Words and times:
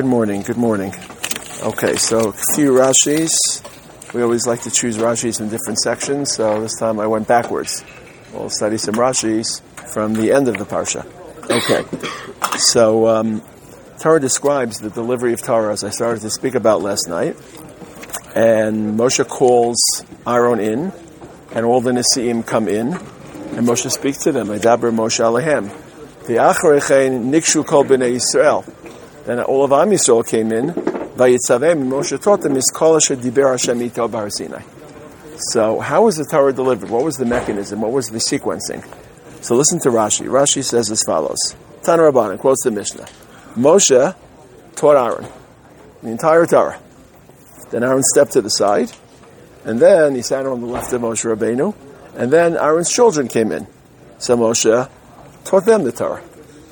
Good 0.00 0.08
morning, 0.08 0.40
good 0.40 0.56
morning. 0.56 0.94
Okay, 1.62 1.96
so 1.96 2.30
a 2.30 2.32
few 2.54 2.72
Rashis. 2.72 3.34
We 4.14 4.22
always 4.22 4.46
like 4.46 4.62
to 4.62 4.70
choose 4.70 4.96
Rashis 4.96 5.42
in 5.42 5.50
different 5.50 5.78
sections, 5.78 6.32
so 6.32 6.58
this 6.62 6.78
time 6.78 6.98
I 6.98 7.06
went 7.06 7.28
backwards. 7.28 7.84
We'll 8.32 8.48
study 8.48 8.78
some 8.78 8.94
Rashis 8.94 9.60
from 9.92 10.14
the 10.14 10.32
end 10.32 10.48
of 10.48 10.56
the 10.56 10.64
Parsha. 10.64 11.04
Okay, 11.50 11.84
so 12.56 13.08
um, 13.08 13.42
Torah 13.98 14.20
describes 14.20 14.78
the 14.78 14.88
delivery 14.88 15.34
of 15.34 15.42
Torah 15.42 15.74
as 15.74 15.84
I 15.84 15.90
started 15.90 16.22
to 16.22 16.30
speak 16.30 16.54
about 16.54 16.80
last 16.80 17.06
night. 17.06 17.36
And 18.34 18.98
Moshe 18.98 19.28
calls 19.28 19.76
Aaron 20.26 20.60
in, 20.60 20.92
and 21.52 21.66
all 21.66 21.82
the 21.82 21.90
Nisi'im 21.90 22.46
come 22.46 22.68
in, 22.68 22.94
and 22.94 23.68
Moshe 23.68 23.90
speaks 23.90 24.16
to 24.20 24.32
them. 24.32 24.46
Medaber 24.46 24.94
Moshe 24.94 25.20
Alehem. 25.20 25.68
The 26.26 26.36
Acharechein 26.36 27.30
Nikshu 27.30 27.66
Kol 27.66 27.84
B'nei 27.84 28.16
Yisrael. 28.16 28.64
Then 29.24 29.40
all 29.40 29.64
of 29.64 29.72
Am 29.72 29.90
Yisrael 29.90 30.26
came 30.26 30.52
in. 30.52 30.70
Vayitzavem, 30.70 31.88
Moshe 31.88 32.20
taught 32.20 32.42
them, 32.42 32.56
is 32.56 32.70
Kol 32.74 32.94
Hashem 32.94 33.82
Ito 33.82 34.08
Bar 34.08 34.30
Sinai. 34.30 34.62
So, 35.52 35.80
how 35.80 36.04
was 36.04 36.16
the 36.16 36.24
Torah 36.24 36.52
delivered? 36.52 36.90
What 36.90 37.04
was 37.04 37.16
the 37.16 37.24
mechanism? 37.24 37.80
What 37.80 37.92
was 37.92 38.08
the 38.08 38.18
sequencing? 38.18 38.84
So, 39.42 39.54
listen 39.56 39.78
to 39.80 39.88
Rashi. 39.88 40.26
Rashi 40.26 40.62
says 40.62 40.90
as 40.90 41.02
follows: 41.02 41.38
Tana 41.82 42.02
Rabbanan 42.02 42.38
quotes 42.38 42.62
the 42.62 42.70
Mishnah. 42.70 43.06
Moshe 43.56 44.14
taught 44.76 44.96
Aaron 44.96 45.26
the 46.02 46.10
entire 46.10 46.46
Torah. 46.46 46.80
Then 47.70 47.84
Aaron 47.84 48.02
stepped 48.02 48.32
to 48.32 48.42
the 48.42 48.50
side, 48.50 48.92
and 49.64 49.80
then 49.80 50.14
he 50.14 50.22
sat 50.22 50.46
on 50.46 50.60
the 50.60 50.66
left 50.66 50.92
of 50.92 51.00
Moshe 51.02 51.24
Rabbeinu, 51.24 51.74
and 52.16 52.32
then 52.32 52.56
Aaron's 52.56 52.92
children 52.92 53.28
came 53.28 53.52
in. 53.52 53.66
So 54.18 54.36
Moshe 54.36 54.88
taught 55.44 55.64
them 55.64 55.84
the 55.84 55.92
Torah. 55.92 56.22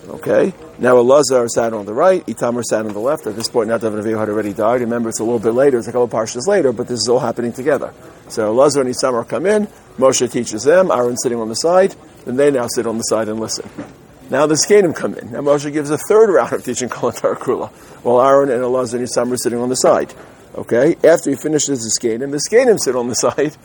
Okay? 0.09 0.53
Now 0.81 0.95
Elazar 0.95 1.49
sat 1.49 1.73
on 1.73 1.87
the 1.87 1.93
right, 1.93 2.25
Itamar 2.27 2.63
sat 2.63 2.87
on 2.87 2.93
the 2.93 3.01
left. 3.01 3.27
At 3.27 3.35
this 3.35 3.49
point, 3.49 3.69
Nadav 3.69 3.95
and 3.95 4.05
Avihu 4.05 4.17
had 4.17 4.29
already 4.29 4.53
died. 4.53 4.81
Remember, 4.81 5.09
it's 5.09 5.19
a 5.19 5.25
little 5.25 5.41
bit 5.41 5.51
later, 5.51 5.77
it's 5.77 5.89
a 5.89 5.91
couple 5.91 6.05
of 6.05 6.11
parshas 6.11 6.47
later, 6.47 6.73
but 6.73 6.87
this 6.87 7.01
is 7.01 7.09
all 7.09 7.19
happening 7.19 7.53
together. 7.53 7.93
So 8.29 8.55
Elazar 8.55 8.83
and 8.83 8.91
Itamar 8.91 9.29
come 9.29 9.47
in, 9.47 9.67
Moshe 9.97 10.31
teaches 10.31 10.63
them, 10.63 10.93
Aaron 10.93 11.17
sitting 11.17 11.41
on 11.41 11.49
the 11.49 11.57
side, 11.57 11.97
and 12.27 12.39
they 12.39 12.53
now 12.53 12.69
sit 12.69 12.87
on 12.87 12.97
the 12.97 13.03
side 13.03 13.29
and 13.29 13.41
listen. 13.41 13.69
Now 14.31 14.47
the 14.47 14.55
Zakanim 14.55 14.95
come 14.95 15.15
in. 15.15 15.33
Now 15.33 15.41
Moshe 15.41 15.73
gives 15.73 15.91
a 15.91 15.99
third 15.99 16.31
round 16.31 16.53
of 16.53 16.65
teaching 16.65 16.89
Kol 16.89 17.11
Kula, 17.13 17.71
while 18.05 18.23
Aaron 18.23 18.49
and 18.49 18.63
Elazar 18.63 19.01
and 19.01 19.09
Itamar 19.09 19.33
are 19.33 19.37
sitting 19.37 19.59
on 19.59 19.71
the 19.71 19.75
side. 19.75 20.15
Okay? 20.55 20.95
After 21.03 21.31
he 21.31 21.37
finishes 21.37 21.81
the 21.81 21.91
Zakanim, 22.01 22.31
the 22.31 22.41
Zakanim 22.49 22.79
sit 22.79 22.95
on 22.95 23.09
the 23.09 23.15
side, 23.17 23.57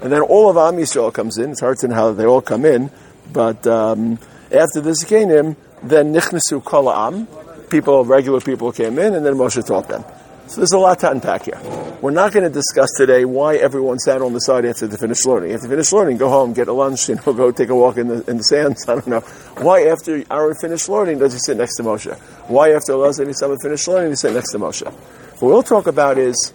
and 0.00 0.10
then 0.10 0.22
all 0.22 0.48
of 0.48 0.56
Am 0.56 0.80
Yisrael 0.80 1.12
comes 1.12 1.36
in. 1.36 1.50
It's 1.50 1.60
hard 1.60 1.76
to 1.80 1.88
know 1.88 1.94
how 1.94 2.12
they 2.12 2.24
all 2.24 2.40
come 2.40 2.64
in, 2.64 2.90
but 3.30 3.66
um, 3.66 4.18
after 4.50 4.80
the 4.80 4.92
Zakanim, 4.92 5.56
then 5.82 6.12
Nichnasu 6.12 6.64
Kol 6.64 6.90
Am, 6.90 7.26
people, 7.68 8.04
regular 8.04 8.40
people 8.40 8.72
came 8.72 8.98
in, 8.98 9.14
and 9.14 9.24
then 9.24 9.34
Moshe 9.34 9.64
taught 9.66 9.88
them. 9.88 10.04
So 10.46 10.56
there's 10.56 10.72
a 10.72 10.78
lot 10.78 10.98
to 11.00 11.10
unpack 11.10 11.44
here. 11.44 11.58
We're 12.02 12.10
not 12.10 12.32
going 12.32 12.44
to 12.44 12.50
discuss 12.50 12.90
today 12.96 13.24
why 13.24 13.56
everyone 13.56 13.98
sat 13.98 14.20
on 14.20 14.32
the 14.32 14.40
side 14.40 14.64
after 14.64 14.86
they 14.86 14.96
finished 14.96 15.24
learning. 15.24 15.52
After 15.52 15.66
they 15.66 15.74
finished 15.74 15.92
learning, 15.92 16.18
go 16.18 16.28
home, 16.28 16.52
get 16.52 16.68
a 16.68 16.72
lunch, 16.72 17.08
you 17.08 17.14
know, 17.14 17.32
go 17.32 17.50
take 17.52 17.68
a 17.68 17.74
walk 17.74 17.96
in 17.96 18.08
the, 18.08 18.28
in 18.28 18.36
the 18.38 18.42
sands. 18.42 18.84
I 18.88 18.94
don't 18.94 19.06
know. 19.06 19.20
Why 19.58 19.84
after 19.86 20.22
Aaron 20.30 20.56
finished 20.60 20.88
learning 20.88 21.20
does 21.20 21.32
he 21.32 21.38
sit 21.38 21.56
next 21.56 21.76
to 21.76 21.84
Moshe? 21.84 22.14
Why 22.48 22.72
after 22.72 22.92
Elazar 22.92 23.24
and 23.24 23.36
someone 23.36 23.60
finished 23.60 23.88
learning, 23.88 24.10
he 24.10 24.16
sit 24.16 24.34
next 24.34 24.52
to 24.52 24.58
Moshe? 24.58 24.84
What 25.40 25.48
we'll 25.48 25.62
talk 25.62 25.86
about 25.86 26.18
is 26.18 26.52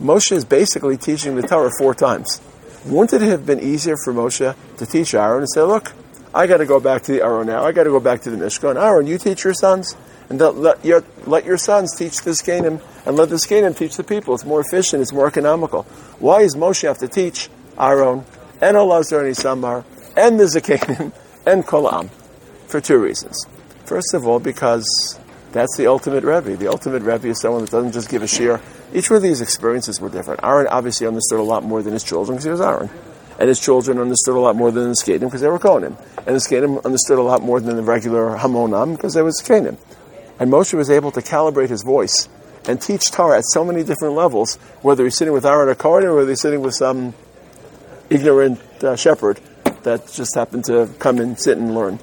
Moshe 0.00 0.32
is 0.32 0.44
basically 0.44 0.96
teaching 0.96 1.36
the 1.36 1.42
Torah 1.42 1.70
four 1.78 1.94
times. 1.94 2.40
Wouldn't 2.86 3.12
it 3.12 3.26
have 3.28 3.44
been 3.44 3.60
easier 3.60 3.96
for 4.02 4.14
Moshe 4.14 4.54
to 4.78 4.86
teach 4.86 5.14
Aaron 5.14 5.40
and 5.40 5.50
say, 5.50 5.60
look, 5.60 5.92
I 6.32 6.46
got 6.46 6.58
to 6.58 6.66
go 6.66 6.78
back 6.78 7.02
to 7.02 7.12
the 7.12 7.22
Aaron 7.22 7.46
now. 7.48 7.64
I 7.64 7.72
got 7.72 7.84
to 7.84 7.90
go 7.90 8.00
back 8.00 8.22
to 8.22 8.30
the 8.30 8.36
Mishkan. 8.36 8.80
Aaron, 8.80 9.06
you 9.06 9.18
teach 9.18 9.42
your 9.42 9.54
sons, 9.54 9.96
and 10.28 10.38
let 10.40 10.84
your, 10.84 11.04
let 11.26 11.44
your 11.44 11.58
sons 11.58 11.94
teach 11.96 12.22
the 12.22 12.30
Zakanim, 12.30 12.80
and 13.04 13.16
let 13.16 13.30
the 13.30 13.36
Zakanim 13.36 13.76
teach 13.76 13.96
the 13.96 14.04
people. 14.04 14.34
It's 14.34 14.44
more 14.44 14.60
efficient. 14.60 15.02
It's 15.02 15.12
more 15.12 15.26
economical. 15.26 15.82
Why 16.20 16.42
does 16.42 16.54
Moshe 16.54 16.86
have 16.86 16.98
to 16.98 17.08
teach 17.08 17.50
Aaron 17.78 18.24
and 18.60 18.76
Elazar 18.76 19.26
and 19.26 19.34
Isamar 19.34 19.84
and 20.16 20.38
the 20.38 20.44
Zakanim 20.44 21.12
and 21.46 21.64
Kolam? 21.66 22.10
For 22.68 22.80
two 22.80 22.98
reasons. 22.98 23.46
First 23.84 24.14
of 24.14 24.24
all, 24.24 24.38
because 24.38 25.18
that's 25.50 25.76
the 25.76 25.88
ultimate 25.88 26.22
Rebbe. 26.22 26.56
The 26.56 26.68
ultimate 26.68 27.02
Rebbe 27.02 27.26
is 27.26 27.40
someone 27.40 27.62
that 27.62 27.72
doesn't 27.72 27.90
just 27.90 28.08
give 28.08 28.22
a 28.22 28.26
shiur. 28.26 28.60
Each 28.94 29.10
one 29.10 29.16
of 29.16 29.22
these 29.24 29.40
experiences 29.40 30.00
were 30.00 30.08
different. 30.08 30.40
Aaron 30.44 30.68
obviously 30.68 31.08
understood 31.08 31.40
a 31.40 31.42
lot 31.42 31.64
more 31.64 31.82
than 31.82 31.92
his 31.92 32.04
children 32.04 32.36
because 32.36 32.44
he 32.44 32.50
was 32.50 32.60
Aaron. 32.60 32.88
And 33.40 33.48
his 33.48 33.58
children 33.58 33.98
understood 33.98 34.36
a 34.36 34.38
lot 34.38 34.54
more 34.54 34.70
than 34.70 34.88
the 34.88 34.94
Skadim 34.94 35.20
because 35.20 35.40
they 35.40 35.48
were 35.48 35.58
Kohanim. 35.58 35.96
And 36.18 36.36
the 36.36 36.40
Skadim 36.40 36.84
understood 36.84 37.18
a 37.18 37.22
lot 37.22 37.42
more 37.42 37.58
than 37.58 37.74
the 37.74 37.82
regular 37.82 38.36
Hamonam 38.36 38.94
because 38.94 39.14
they 39.14 39.22
was 39.22 39.40
Skadim. 39.42 39.78
And 40.38 40.52
Moshe 40.52 40.74
was 40.74 40.90
able 40.90 41.10
to 41.12 41.20
calibrate 41.20 41.70
his 41.70 41.82
voice 41.82 42.28
and 42.68 42.80
teach 42.80 43.10
Torah 43.10 43.38
at 43.38 43.44
so 43.46 43.64
many 43.64 43.82
different 43.82 44.14
levels, 44.14 44.56
whether 44.82 45.04
he's 45.04 45.16
sitting 45.16 45.32
with 45.32 45.46
Aaron 45.46 45.74
or 45.74 45.86
or 45.86 46.16
whether 46.16 46.28
he's 46.28 46.40
sitting 46.40 46.60
with 46.60 46.74
some 46.74 47.14
ignorant 48.10 48.60
uh, 48.84 48.94
shepherd 48.96 49.40
that 49.84 50.12
just 50.12 50.34
happened 50.34 50.64
to 50.66 50.90
come 50.98 51.18
and 51.18 51.38
sit 51.38 51.56
and 51.56 51.74
learn. 51.74 51.98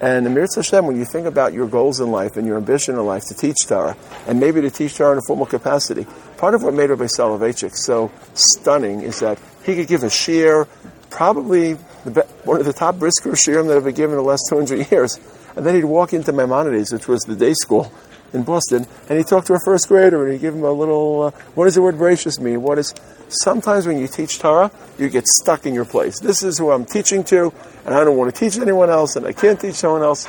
And 0.00 0.26
Amir 0.26 0.46
Hashem, 0.54 0.84
when 0.84 0.96
you 0.96 1.04
think 1.04 1.26
about 1.26 1.52
your 1.52 1.68
goals 1.68 2.00
in 2.00 2.10
life 2.10 2.36
and 2.36 2.44
your 2.46 2.56
ambition 2.56 2.96
in 2.96 3.06
life 3.06 3.22
to 3.28 3.34
teach 3.34 3.66
Torah, 3.66 3.96
and 4.26 4.40
maybe 4.40 4.60
to 4.60 4.70
teach 4.70 4.96
Torah 4.96 5.12
in 5.12 5.18
a 5.18 5.22
formal 5.26 5.46
capacity, 5.46 6.06
part 6.38 6.54
of 6.54 6.62
what 6.64 6.74
made 6.74 6.90
Rabbi 6.90 7.04
Soloveitchik 7.04 7.76
so 7.76 8.10
stunning 8.34 9.02
is 9.02 9.20
that 9.20 9.38
he 9.64 9.74
could 9.74 9.88
give 9.88 10.02
a 10.02 10.06
shiur, 10.06 10.68
probably 11.10 11.74
one 11.74 12.60
of 12.60 12.66
the 12.66 12.72
top 12.72 12.98
brisker 12.98 13.30
shiurim 13.32 13.68
that 13.68 13.74
have 13.74 13.84
been 13.84 13.94
given 13.94 14.16
in 14.18 14.22
the 14.22 14.28
last 14.28 14.46
200 14.48 14.90
years. 14.90 15.18
And 15.56 15.66
then 15.66 15.74
he'd 15.74 15.84
walk 15.84 16.12
into 16.12 16.32
Maimonides, 16.32 16.92
which 16.92 17.08
was 17.08 17.22
the 17.22 17.36
day 17.36 17.54
school 17.54 17.92
in 18.32 18.42
Boston, 18.42 18.86
and 19.08 19.18
he'd 19.18 19.26
talk 19.26 19.44
to 19.44 19.54
a 19.54 19.58
first 19.64 19.88
grader 19.88 20.24
and 20.24 20.32
he'd 20.32 20.40
give 20.40 20.54
him 20.54 20.64
a 20.64 20.72
little, 20.72 21.24
uh, 21.24 21.30
what 21.54 21.66
does 21.66 21.74
the 21.74 21.82
word 21.82 21.98
gracious 21.98 22.40
mean? 22.40 22.62
What 22.62 22.78
is, 22.78 22.94
sometimes 23.28 23.86
when 23.86 23.98
you 23.98 24.08
teach 24.08 24.38
Torah, 24.38 24.70
you 24.98 25.10
get 25.10 25.26
stuck 25.26 25.66
in 25.66 25.74
your 25.74 25.84
place. 25.84 26.18
This 26.18 26.42
is 26.42 26.56
who 26.56 26.70
I'm 26.70 26.86
teaching 26.86 27.24
to, 27.24 27.52
and 27.84 27.94
I 27.94 28.04
don't 28.04 28.16
want 28.16 28.34
to 28.34 28.38
teach 28.40 28.58
anyone 28.58 28.88
else, 28.88 29.16
and 29.16 29.26
I 29.26 29.32
can't 29.32 29.60
teach 29.60 29.74
someone 29.74 30.02
else. 30.02 30.26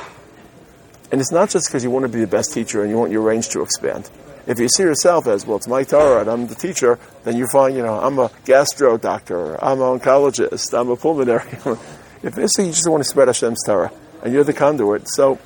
And 1.10 1.20
it's 1.20 1.32
not 1.32 1.48
just 1.48 1.68
because 1.68 1.82
you 1.82 1.90
want 1.90 2.04
to 2.04 2.08
be 2.08 2.20
the 2.20 2.26
best 2.26 2.52
teacher 2.52 2.82
and 2.82 2.90
you 2.90 2.98
want 2.98 3.12
your 3.12 3.22
range 3.22 3.48
to 3.50 3.62
expand. 3.62 4.10
If 4.46 4.58
you 4.58 4.68
see 4.68 4.82
yourself 4.82 5.26
as, 5.26 5.46
well, 5.46 5.56
it's 5.56 5.68
my 5.68 5.84
Torah 5.84 6.20
and 6.20 6.30
I'm 6.30 6.46
the 6.46 6.54
teacher, 6.54 6.98
then 7.24 7.36
you 7.36 7.46
find, 7.46 7.74
you 7.74 7.82
know, 7.82 7.98
I'm 7.98 8.18
a 8.18 8.30
gastro 8.44 8.98
doctor, 8.98 9.62
I'm 9.64 9.80
an 9.80 9.98
oncologist, 9.98 10.78
I'm 10.78 10.90
a 10.90 10.96
pulmonary. 10.96 11.48
if 12.22 12.36
it's 12.36 12.58
you 12.58 12.66
just 12.66 12.88
want 12.88 13.02
to 13.02 13.08
spread 13.08 13.28
Hashem's 13.28 13.64
Torah, 13.64 13.90
and 14.22 14.32
you're 14.32 14.44
the 14.44 14.52
conduit, 14.52 15.08
so 15.08 15.38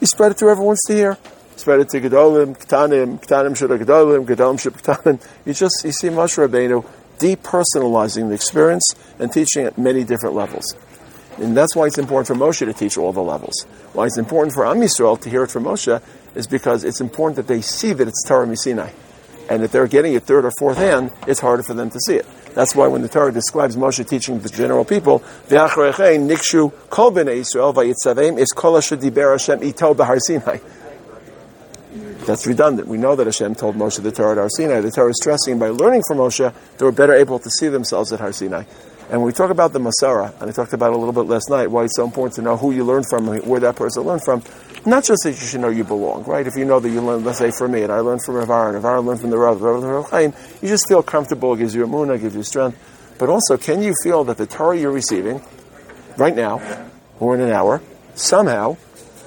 you 0.00 0.06
spread 0.06 0.32
it 0.32 0.38
to 0.38 0.48
everyone 0.48 0.76
to 0.86 0.94
hear. 0.94 1.18
Spread 1.56 1.80
it 1.80 1.88
to 1.88 2.00
Gedolim, 2.00 2.56
Ktanim, 2.56 3.20
Ktanim 3.20 3.50
Shura 3.50 3.78
Gedolim, 3.82 4.24
Gedolim 4.24 4.56
Shura 4.56 4.80
Ktanim. 4.80 5.20
You 5.44 5.52
just, 5.52 5.82
you 5.84 5.90
see 5.90 6.08
Moshe 6.08 6.38
Rabbeinu 6.38 6.86
depersonalizing 7.18 8.28
the 8.28 8.34
experience 8.34 8.94
and 9.18 9.32
teaching 9.32 9.64
at 9.64 9.76
many 9.76 10.04
different 10.04 10.36
levels. 10.36 10.76
And 11.40 11.56
that's 11.56 11.76
why 11.76 11.86
it's 11.86 11.98
important 11.98 12.26
for 12.26 12.34
Moshe 12.34 12.66
to 12.66 12.72
teach 12.72 12.98
all 12.98 13.12
the 13.12 13.22
levels. 13.22 13.64
Why 13.92 14.06
it's 14.06 14.18
important 14.18 14.54
for 14.54 14.66
Am 14.66 14.78
Yisrael 14.78 15.20
to 15.20 15.30
hear 15.30 15.44
it 15.44 15.50
from 15.50 15.64
Moshe 15.64 16.02
is 16.34 16.46
because 16.46 16.84
it's 16.84 17.00
important 17.00 17.36
that 17.36 17.46
they 17.46 17.60
see 17.60 17.92
that 17.92 18.08
it's 18.08 18.24
Torah 18.26 18.46
Misinai. 18.46 18.90
And 19.48 19.62
if 19.62 19.72
they're 19.72 19.86
getting 19.86 20.14
it 20.14 20.24
third 20.24 20.44
or 20.44 20.52
fourth 20.58 20.76
hand, 20.76 21.12
it's 21.26 21.40
harder 21.40 21.62
for 21.62 21.74
them 21.74 21.90
to 21.90 21.98
see 22.06 22.16
it. 22.16 22.26
That's 22.54 22.74
why 22.74 22.88
when 22.88 23.02
the 23.02 23.08
Torah 23.08 23.32
describes 23.32 23.76
Moshe 23.76 24.06
teaching 24.08 24.40
the 24.40 24.48
general 24.48 24.84
people, 24.84 25.20
nikshu 25.48 26.72
kol 26.90 27.12
Yisrael 27.12 28.38
is 28.38 28.48
kol 28.52 28.74
Hashem 28.74 30.20
Sinai. 30.20 30.58
That's 32.26 32.46
redundant. 32.46 32.88
We 32.88 32.98
know 32.98 33.16
that 33.16 33.26
Hashem 33.26 33.54
told 33.54 33.76
Moshe 33.76 34.02
the 34.02 34.12
Torah 34.12 34.32
at 34.32 34.38
Har 34.38 34.50
Sinai. 34.50 34.80
The 34.82 34.90
Torah 34.90 35.10
is 35.10 35.16
stressing 35.16 35.58
by 35.58 35.68
learning 35.68 36.02
from 36.06 36.18
Moshe, 36.18 36.52
they 36.76 36.84
were 36.84 36.92
better 36.92 37.14
able 37.14 37.38
to 37.38 37.48
see 37.48 37.68
themselves 37.68 38.12
at 38.12 38.20
Har 38.20 38.32
Sinai. 38.32 38.64
And 39.10 39.20
when 39.20 39.26
we 39.26 39.32
talk 39.32 39.50
about 39.50 39.72
the 39.72 39.78
Mesorah, 39.78 40.38
and 40.40 40.50
I 40.50 40.52
talked 40.52 40.74
about 40.74 40.90
it 40.90 40.96
a 40.96 40.98
little 40.98 41.14
bit 41.14 41.30
last 41.30 41.48
night, 41.48 41.70
why 41.70 41.84
it's 41.84 41.96
so 41.96 42.04
important 42.04 42.34
to 42.34 42.42
know 42.42 42.58
who 42.58 42.72
you 42.72 42.84
learn 42.84 43.04
from, 43.08 43.26
where 43.26 43.60
that 43.60 43.74
person 43.76 44.02
learned 44.02 44.22
from, 44.22 44.42
not 44.84 45.04
just 45.04 45.22
that 45.24 45.30
you 45.30 45.46
should 45.46 45.60
know 45.60 45.70
you 45.70 45.82
belong, 45.82 46.24
right? 46.24 46.46
If 46.46 46.56
you 46.56 46.66
know 46.66 46.78
that 46.78 46.90
you 46.90 47.00
learn, 47.00 47.24
let's 47.24 47.38
say 47.38 47.50
from 47.50 47.72
me, 47.72 47.82
and 47.82 47.92
I 47.92 48.00
learned 48.00 48.22
from 48.22 48.34
Rav 48.34 48.50
and 48.50 48.74
Rav 48.74 48.84
Aaron 48.84 49.06
learned 49.06 49.20
from 49.20 49.30
the 49.30 49.38
Rav, 49.38 49.62
Rav, 49.62 49.82
Rav 49.82 50.10
Chaim, 50.10 50.34
you 50.60 50.68
just 50.68 50.86
feel 50.88 51.02
comfortable, 51.02 51.56
gives 51.56 51.74
you 51.74 51.84
a 51.84 51.86
munah, 51.86 52.20
gives 52.20 52.36
you 52.36 52.42
strength. 52.42 52.78
But 53.18 53.30
also, 53.30 53.56
can 53.56 53.82
you 53.82 53.94
feel 54.02 54.24
that 54.24 54.36
the 54.36 54.46
Torah 54.46 54.78
you're 54.78 54.92
receiving 54.92 55.40
right 56.18 56.36
now, 56.36 56.60
or 57.18 57.34
in 57.34 57.40
an 57.40 57.50
hour, 57.50 57.80
somehow 58.14 58.76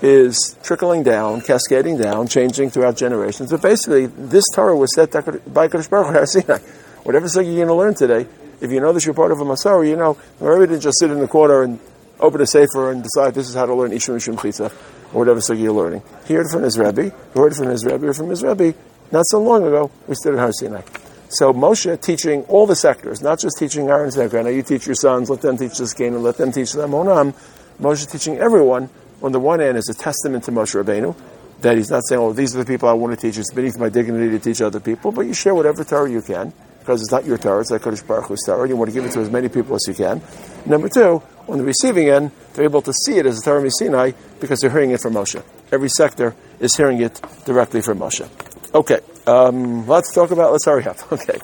is 0.01 0.57
trickling 0.63 1.03
down, 1.03 1.41
cascading 1.41 1.97
down, 1.97 2.27
changing 2.27 2.69
throughout 2.69 2.97
generations. 2.97 3.51
But 3.51 3.61
basically, 3.61 4.07
this 4.07 4.43
Torah 4.53 4.75
was 4.75 4.93
set 4.95 5.11
by 5.11 5.67
Kadosh 5.67 5.89
Baruch 5.89 6.15
Hu 6.15 6.25
Sinai. 6.25 6.59
Whatever 7.03 7.27
sugi 7.27 7.45
you're 7.45 7.65
going 7.65 7.67
to 7.67 7.73
learn 7.73 7.93
today, 7.93 8.27
if 8.61 8.71
you 8.71 8.79
know 8.79 8.93
that 8.93 9.03
you're 9.05 9.13
part 9.13 9.31
of 9.31 9.39
a 9.41 9.43
Mesorah, 9.43 9.87
you 9.87 9.97
know, 9.97 10.17
maybe 10.39 10.67
didn't 10.67 10.81
just 10.81 10.99
sit 10.99 11.11
in 11.11 11.19
the 11.19 11.27
corner 11.27 11.63
and 11.63 11.79
open 12.19 12.39
a 12.41 12.47
sefer 12.47 12.91
and 12.91 13.03
decide 13.03 13.33
this 13.33 13.49
is 13.49 13.55
how 13.55 13.65
to 13.65 13.73
learn 13.73 13.91
Ishum 13.91 14.19
Chitza, 14.19 14.71
or 15.13 15.19
whatever 15.19 15.39
sugi 15.39 15.61
you're 15.61 15.73
learning. 15.73 16.03
He 16.25 16.35
heard 16.35 16.45
it 16.45 16.51
from 16.51 16.63
his 16.63 16.77
Rebbe, 16.77 17.03
he 17.03 17.39
heard 17.39 17.51
it 17.51 17.55
from 17.55 17.69
his 17.69 17.83
Rebbe, 17.83 18.07
or 18.07 18.13
from 18.13 18.29
his 18.29 18.43
Rebbe, 18.43 18.73
not 19.11 19.25
so 19.27 19.41
long 19.41 19.65
ago, 19.65 19.91
we 20.07 20.15
stood 20.15 20.35
at 20.35 20.39
Har 20.39 20.53
Sinai. 20.53 20.81
So 21.29 21.53
Moshe 21.53 21.99
teaching 22.01 22.43
all 22.43 22.67
the 22.67 22.75
sectors, 22.75 23.21
not 23.21 23.39
just 23.39 23.57
teaching 23.57 23.89
Aaron's 23.89 24.15
sector. 24.15 24.41
Now 24.43 24.49
you 24.49 24.63
teach 24.63 24.85
your 24.85 24.95
sons, 24.95 25.29
let 25.29 25.41
them 25.41 25.57
teach 25.57 25.77
this 25.77 25.93
game, 25.93 26.13
and 26.13 26.23
let 26.23 26.37
them 26.37 26.51
teach 26.51 26.73
them 26.73 26.91
Onam. 26.91 27.33
Moshe 27.79 28.09
teaching 28.11 28.37
everyone 28.37 28.89
on 29.21 29.31
the 29.31 29.39
one 29.39 29.59
hand 29.59 29.77
is 29.77 29.87
a 29.89 29.93
testament 29.93 30.43
to 30.45 30.51
Moshe 30.51 30.81
Rabbeinu, 30.81 31.15
That 31.61 31.77
he's 31.77 31.89
not 31.89 32.03
saying, 32.07 32.21
oh, 32.21 32.33
these 32.33 32.55
are 32.55 32.59
the 32.59 32.65
people 32.65 32.89
I 32.89 32.93
want 32.93 33.17
to 33.17 33.21
teach. 33.21 33.37
It's 33.37 33.53
beneath 33.53 33.77
my 33.77 33.89
dignity 33.89 34.29
to 34.31 34.39
teach 34.39 34.61
other 34.61 34.79
people. 34.79 35.11
But 35.11 35.21
you 35.21 35.33
share 35.33 35.55
whatever 35.55 35.83
Torah 35.83 36.09
you 36.09 36.21
can, 36.21 36.53
because 36.81 37.01
it's 37.01 37.11
not 37.11 37.25
your 37.25 37.37
Torah, 37.37 37.61
it's 37.61 37.71
like 37.71 37.81
Kadosh 37.81 38.05
Baruch 38.05 38.25
Hu's 38.25 38.43
Torah. 38.45 38.67
You 38.67 38.75
want 38.75 38.89
to 38.89 38.93
give 38.93 39.05
it 39.05 39.11
to 39.13 39.21
as 39.21 39.29
many 39.29 39.47
people 39.47 39.75
as 39.75 39.81
you 39.87 39.93
can. 39.93 40.21
Number 40.65 40.89
two, 40.89 41.23
on 41.47 41.57
the 41.57 41.63
receiving 41.63 42.09
end, 42.09 42.31
they're 42.53 42.65
able 42.65 42.81
to 42.81 42.93
see 42.93 43.17
it 43.17 43.25
as 43.25 43.39
a 43.39 43.41
Torah 43.43 43.69
Sinai 43.71 44.11
because 44.39 44.59
they're 44.59 44.69
hearing 44.69 44.91
it 44.91 44.99
from 44.99 45.13
Moshe. 45.13 45.41
Every 45.71 45.89
sector 45.89 46.35
is 46.59 46.75
hearing 46.75 47.01
it 47.01 47.21
directly 47.45 47.81
from 47.81 47.99
Moshe. 47.99 48.27
Okay, 48.73 48.99
um, 49.27 49.87
let's 49.87 50.13
talk 50.13 50.31
about, 50.31 50.51
let's 50.51 50.65
hurry 50.65 50.85
up. 50.85 50.97
Okay. 51.11 51.39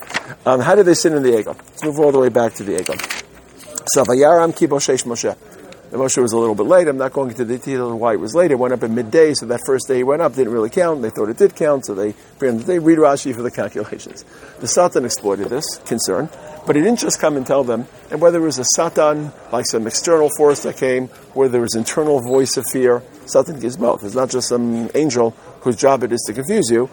Um, 0.45 0.59
how 0.61 0.75
did 0.75 0.85
they 0.85 0.93
sin 0.93 1.13
in 1.13 1.23
the 1.23 1.31
Egel? 1.31 1.57
Let's 1.57 1.83
move 1.83 1.99
all 1.99 2.11
the 2.11 2.19
way 2.19 2.29
back 2.29 2.53
to 2.55 2.63
the 2.63 2.73
Egel. 2.77 2.97
So, 3.93 4.03
Vayaram 4.03 4.53
Kiboshesh 4.53 5.03
Moshe. 5.05 5.35
The 5.89 5.97
Moshe 5.97 6.21
was 6.21 6.33
a 6.33 6.37
little 6.37 6.53
bit 6.53 6.65
late. 6.65 6.89
I'm 6.89 6.97
not 6.97 7.13
going 7.13 7.29
into 7.29 7.45
the 7.45 7.57
detail 7.57 7.93
of 7.93 7.97
why 7.97 8.13
it 8.13 8.19
was 8.19 8.35
late. 8.35 8.51
It 8.51 8.59
went 8.59 8.73
up 8.73 8.83
at 8.83 8.91
midday, 8.91 9.33
so 9.33 9.45
that 9.45 9.61
first 9.65 9.87
day 9.87 9.97
he 9.97 10.03
went 10.03 10.21
up 10.21 10.35
didn't 10.35 10.51
really 10.51 10.69
count. 10.69 11.01
They 11.01 11.09
thought 11.09 11.29
it 11.29 11.37
did 11.37 11.55
count, 11.55 11.85
so 11.85 11.95
they 11.95 12.11
they 12.39 12.79
read 12.79 12.97
Rashi 12.97 13.33
for 13.33 13.41
the 13.41 13.51
calculations. 13.61 14.25
The 14.59 14.67
Satan 14.67 15.05
exploited 15.05 15.47
this 15.47 15.65
concern, 15.85 16.29
but 16.65 16.75
he 16.75 16.81
didn't 16.81 16.99
just 16.99 17.21
come 17.21 17.37
and 17.37 17.47
tell 17.47 17.63
them. 17.63 17.87
And 18.11 18.19
whether 18.19 18.39
it 18.39 18.45
was 18.45 18.59
a 18.59 18.65
Satan, 18.75 19.31
like 19.53 19.65
some 19.65 19.87
external 19.87 20.29
force 20.35 20.63
that 20.63 20.75
came, 20.75 21.07
whether 21.33 21.53
there 21.53 21.61
was 21.61 21.75
internal 21.75 22.19
voice 22.19 22.57
of 22.57 22.65
fear, 22.69 23.01
Satan 23.25 23.57
gives 23.57 23.77
both. 23.77 24.03
It's 24.03 24.13
not 24.13 24.29
just 24.29 24.49
some 24.49 24.89
angel 24.93 25.31
whose 25.61 25.77
job 25.77 26.03
it 26.03 26.11
is 26.11 26.21
to 26.27 26.33
confuse 26.33 26.69
you, 26.69 26.89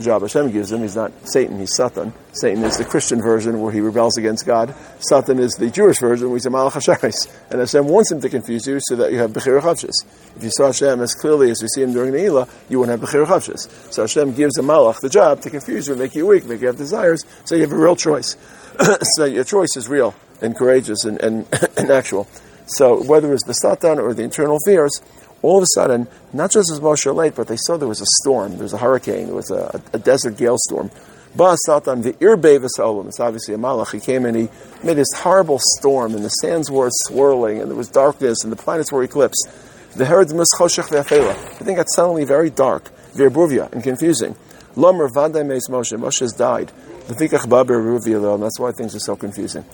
job 0.00 0.22
Hashem 0.22 0.50
gives 0.50 0.72
him. 0.72 0.82
He's 0.82 0.96
not 0.96 1.12
Satan, 1.24 1.58
he's 1.58 1.74
Satan. 1.74 2.12
Satan 2.32 2.64
is 2.64 2.76
the 2.76 2.84
Christian 2.84 3.22
version 3.22 3.60
where 3.60 3.72
he 3.72 3.80
rebels 3.80 4.16
against 4.16 4.46
God. 4.46 4.74
Satan 5.00 5.38
is 5.38 5.52
the 5.54 5.70
Jewish 5.70 5.98
version 5.98 6.28
where 6.28 6.36
he's 6.36 6.46
a 6.46 6.50
Malach 6.50 6.72
Hasharis. 6.72 7.32
And 7.50 7.60
Hashem 7.60 7.86
wants 7.86 8.10
him 8.10 8.20
to 8.20 8.28
confuse 8.28 8.66
you 8.66 8.78
so 8.80 8.96
that 8.96 9.12
you 9.12 9.18
have 9.18 9.32
Bechir 9.32 9.60
Chavshis. 9.60 9.94
If 10.36 10.42
you 10.42 10.50
saw 10.50 10.66
Hashem 10.66 11.00
as 11.00 11.14
clearly 11.14 11.50
as 11.50 11.62
we 11.62 11.68
see 11.68 11.82
him 11.82 11.92
during 11.92 12.12
the 12.12 12.18
Eilah, 12.18 12.48
you 12.68 12.80
wouldn't 12.80 13.00
have 13.00 13.08
Bechir 13.08 13.26
Chavshis. 13.26 13.92
So 13.92 14.02
Hashem 14.02 14.34
gives 14.34 14.58
a 14.58 14.62
Malach 14.62 15.00
the 15.00 15.08
job 15.08 15.40
to 15.42 15.50
confuse 15.50 15.88
you, 15.88 15.96
make 15.96 16.14
you 16.14 16.26
weak, 16.26 16.44
make 16.46 16.60
you 16.60 16.66
have 16.66 16.76
desires, 16.76 17.24
so 17.44 17.54
you 17.54 17.62
have 17.62 17.72
a 17.72 17.76
real 17.76 17.96
choice. 17.96 18.36
so 19.16 19.24
your 19.24 19.44
choice 19.44 19.76
is 19.76 19.88
real 19.88 20.14
and 20.40 20.56
courageous 20.56 21.04
and, 21.04 21.20
and, 21.20 21.46
and 21.76 21.90
actual. 21.90 22.28
So 22.66 23.02
whether 23.02 23.32
it's 23.32 23.44
the 23.44 23.52
Satan 23.52 23.98
or 23.98 24.14
the 24.14 24.22
internal 24.22 24.58
fears, 24.64 25.00
all 25.44 25.58
of 25.58 25.62
a 25.62 25.66
sudden, 25.74 26.08
not 26.32 26.50
just 26.50 26.70
was 26.70 26.80
Moshe 26.80 27.14
late, 27.14 27.34
but 27.34 27.48
they 27.48 27.56
saw 27.56 27.76
there 27.76 27.86
was 27.86 28.00
a 28.00 28.06
storm, 28.22 28.52
there 28.52 28.62
was 28.62 28.72
a 28.72 28.78
hurricane, 28.78 29.26
there 29.26 29.34
was 29.34 29.50
a, 29.50 29.80
a 29.92 29.98
desert 29.98 30.38
gale 30.38 30.56
storm. 30.58 30.90
Ba 31.36 31.54
Satan, 31.66 32.00
the 32.00 32.14
Irbevis 32.14 32.78
Olam, 32.78 33.08
it's 33.08 33.20
obviously 33.20 33.54
a 33.54 33.58
Malach, 33.58 33.92
he 33.92 34.00
came 34.00 34.24
and 34.24 34.36
he 34.36 34.48
made 34.82 34.96
this 34.96 35.12
horrible 35.14 35.58
storm, 35.76 36.14
and 36.14 36.24
the 36.24 36.30
sands 36.30 36.70
were 36.70 36.88
swirling, 36.90 37.60
and 37.60 37.70
there 37.70 37.76
was 37.76 37.88
darkness, 37.88 38.42
and 38.42 38.52
the 38.52 38.56
planets 38.56 38.90
were 38.90 39.02
eclipsed. 39.02 39.48
The 39.96 40.06
Herod 40.06 40.28
Mischoshech 40.28 40.88
Ve'afela. 40.88 41.58
The 41.58 41.64
thing 41.64 41.76
got 41.76 41.90
suddenly 41.90 42.24
very 42.24 42.48
dark, 42.48 42.90
Ve'erbuvia, 43.12 43.70
and 43.72 43.82
confusing. 43.82 44.36
Lomer 44.76 45.08
Vadai 45.08 45.46
Meis 45.46 45.68
Moshe, 45.68 45.96
Moshe 45.98 46.20
has 46.20 46.32
died. 46.32 46.72
The 47.08 47.14
Fikach 47.14 47.46
Babir 47.46 47.82
Ruvia, 47.82 48.40
that's 48.40 48.58
why 48.58 48.72
things 48.72 48.94
are 48.94 49.00
so 49.00 49.14
confusing. 49.14 49.64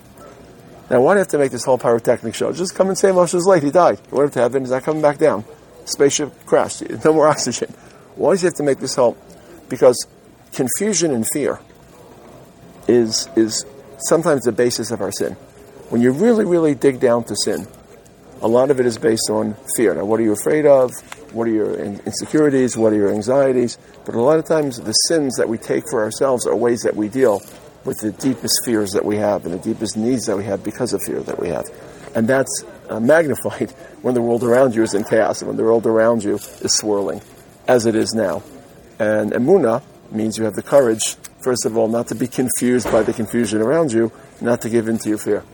Now, 0.91 1.01
why 1.03 1.13
do 1.13 1.19
you 1.19 1.21
have 1.21 1.29
to 1.29 1.39
make 1.39 1.53
this 1.53 1.65
whole 1.65 1.79
pyrotechnic 1.79 2.35
show? 2.35 2.53
Just 2.53 2.75
come 2.75 2.89
and 2.89 2.99
say 2.99 3.11
Moshe's 3.11 3.47
late, 3.47 3.63
he 3.63 3.71
died. 3.71 4.01
He 4.09 4.17
went 4.17 4.29
up 4.29 4.33
to 4.33 4.41
heaven, 4.41 4.63
he's 4.63 4.73
not 4.73 4.83
coming 4.83 5.01
back 5.01 5.19
down 5.19 5.45
spaceship 5.85 6.32
crashed. 6.47 6.82
No 7.05 7.12
more 7.12 7.29
oxygen. 7.29 7.73
Why 8.17 8.32
does 8.32 8.43
he 8.43 8.47
have 8.47 8.55
to 8.55 8.62
make 8.62 8.79
this 8.79 8.94
whole? 8.94 9.17
Because 9.69 10.06
confusion 10.53 11.12
and 11.12 11.27
fear 11.32 11.61
is 12.88 13.29
is 13.37 13.65
sometimes 14.09 14.43
the 14.43 14.53
basis 14.53 14.91
of 14.91 15.00
our 15.00 15.12
sin. 15.12 15.35
When 15.91 16.00
you 16.00 16.12
really, 16.12 16.44
really 16.44 16.75
dig 16.75 17.00
down 17.00 17.25
to 17.25 17.37
sin, 17.37 17.67
a 18.43 18.49
lot 18.49 18.71
of 18.71 18.81
it 18.81 18.87
is 18.87 18.97
based 18.99 19.29
on 19.31 19.56
fear. 19.77 19.94
Now, 19.94 20.05
what 20.05 20.21
are 20.21 20.23
you 20.23 20.32
afraid 20.32 20.67
of? 20.67 20.93
What 21.35 21.47
are 21.47 21.50
your 21.50 21.75
insecurities? 21.75 22.76
What 22.76 22.93
are 22.93 22.97
your 22.97 23.12
anxieties? 23.12 23.79
But 24.05 24.15
a 24.15 24.21
lot 24.21 24.38
of 24.38 24.47
times, 24.47 24.81
the 24.81 24.93
sins 24.93 25.37
that 25.37 25.49
we 25.49 25.59
take 25.59 25.85
for 25.91 26.03
ourselves 26.03 26.47
are 26.47 26.56
ways 26.56 26.81
that 26.83 26.97
we 26.97 27.09
deal 27.09 27.43
with 27.85 27.99
the 27.99 28.12
deepest 28.12 28.55
fears 28.65 28.93
that 28.93 29.05
we 29.05 29.17
have 29.17 29.44
and 29.44 29.55
the 29.55 29.59
deepest 29.59 29.97
needs 29.97 30.26
that 30.26 30.37
we 30.37 30.44
have 30.44 30.62
because 30.62 30.93
of 30.93 31.03
fear 31.03 31.21
that 31.21 31.38
we 31.38 31.49
have. 31.49 31.65
And 32.15 32.29
that's 32.29 32.65
uh, 32.91 33.01
magnified 33.01 33.71
when 34.03 34.15
the 34.15 34.21
world 34.21 34.45
around 34.45 34.75
you 34.75 34.83
is 34.83 34.95
in 34.95 35.05
chaos 35.05 35.41
and 35.41 35.49
when 35.49 35.57
the 35.57 35.63
world 35.63 35.87
around 35.87 36.23
you 36.25 36.35
is 36.35 36.77
swirling, 36.77 37.23
as 37.67 37.87
it 37.87 37.95
is 37.95 38.13
now. 38.13 38.43
And 38.99 39.33
emuna 39.33 39.83
means 40.11 40.37
you 40.37 40.45
have 40.45 40.55
the 40.55 40.63
courage, 40.63 41.17
first 41.41 41.65
of 41.65 41.77
all, 41.77 41.89
not 41.89 42.09
to 42.09 42.15
be 42.15 42.27
confused 42.27 42.91
by 42.91 43.03
the 43.03 43.13
confusion 43.13 43.63
around 43.63 43.93
you, 43.93 44.13
not 44.41 44.61
to 44.63 44.69
give 44.69 44.89
in 44.89 44.99
to 44.99 45.09
your 45.09 45.19
fear. 45.19 45.45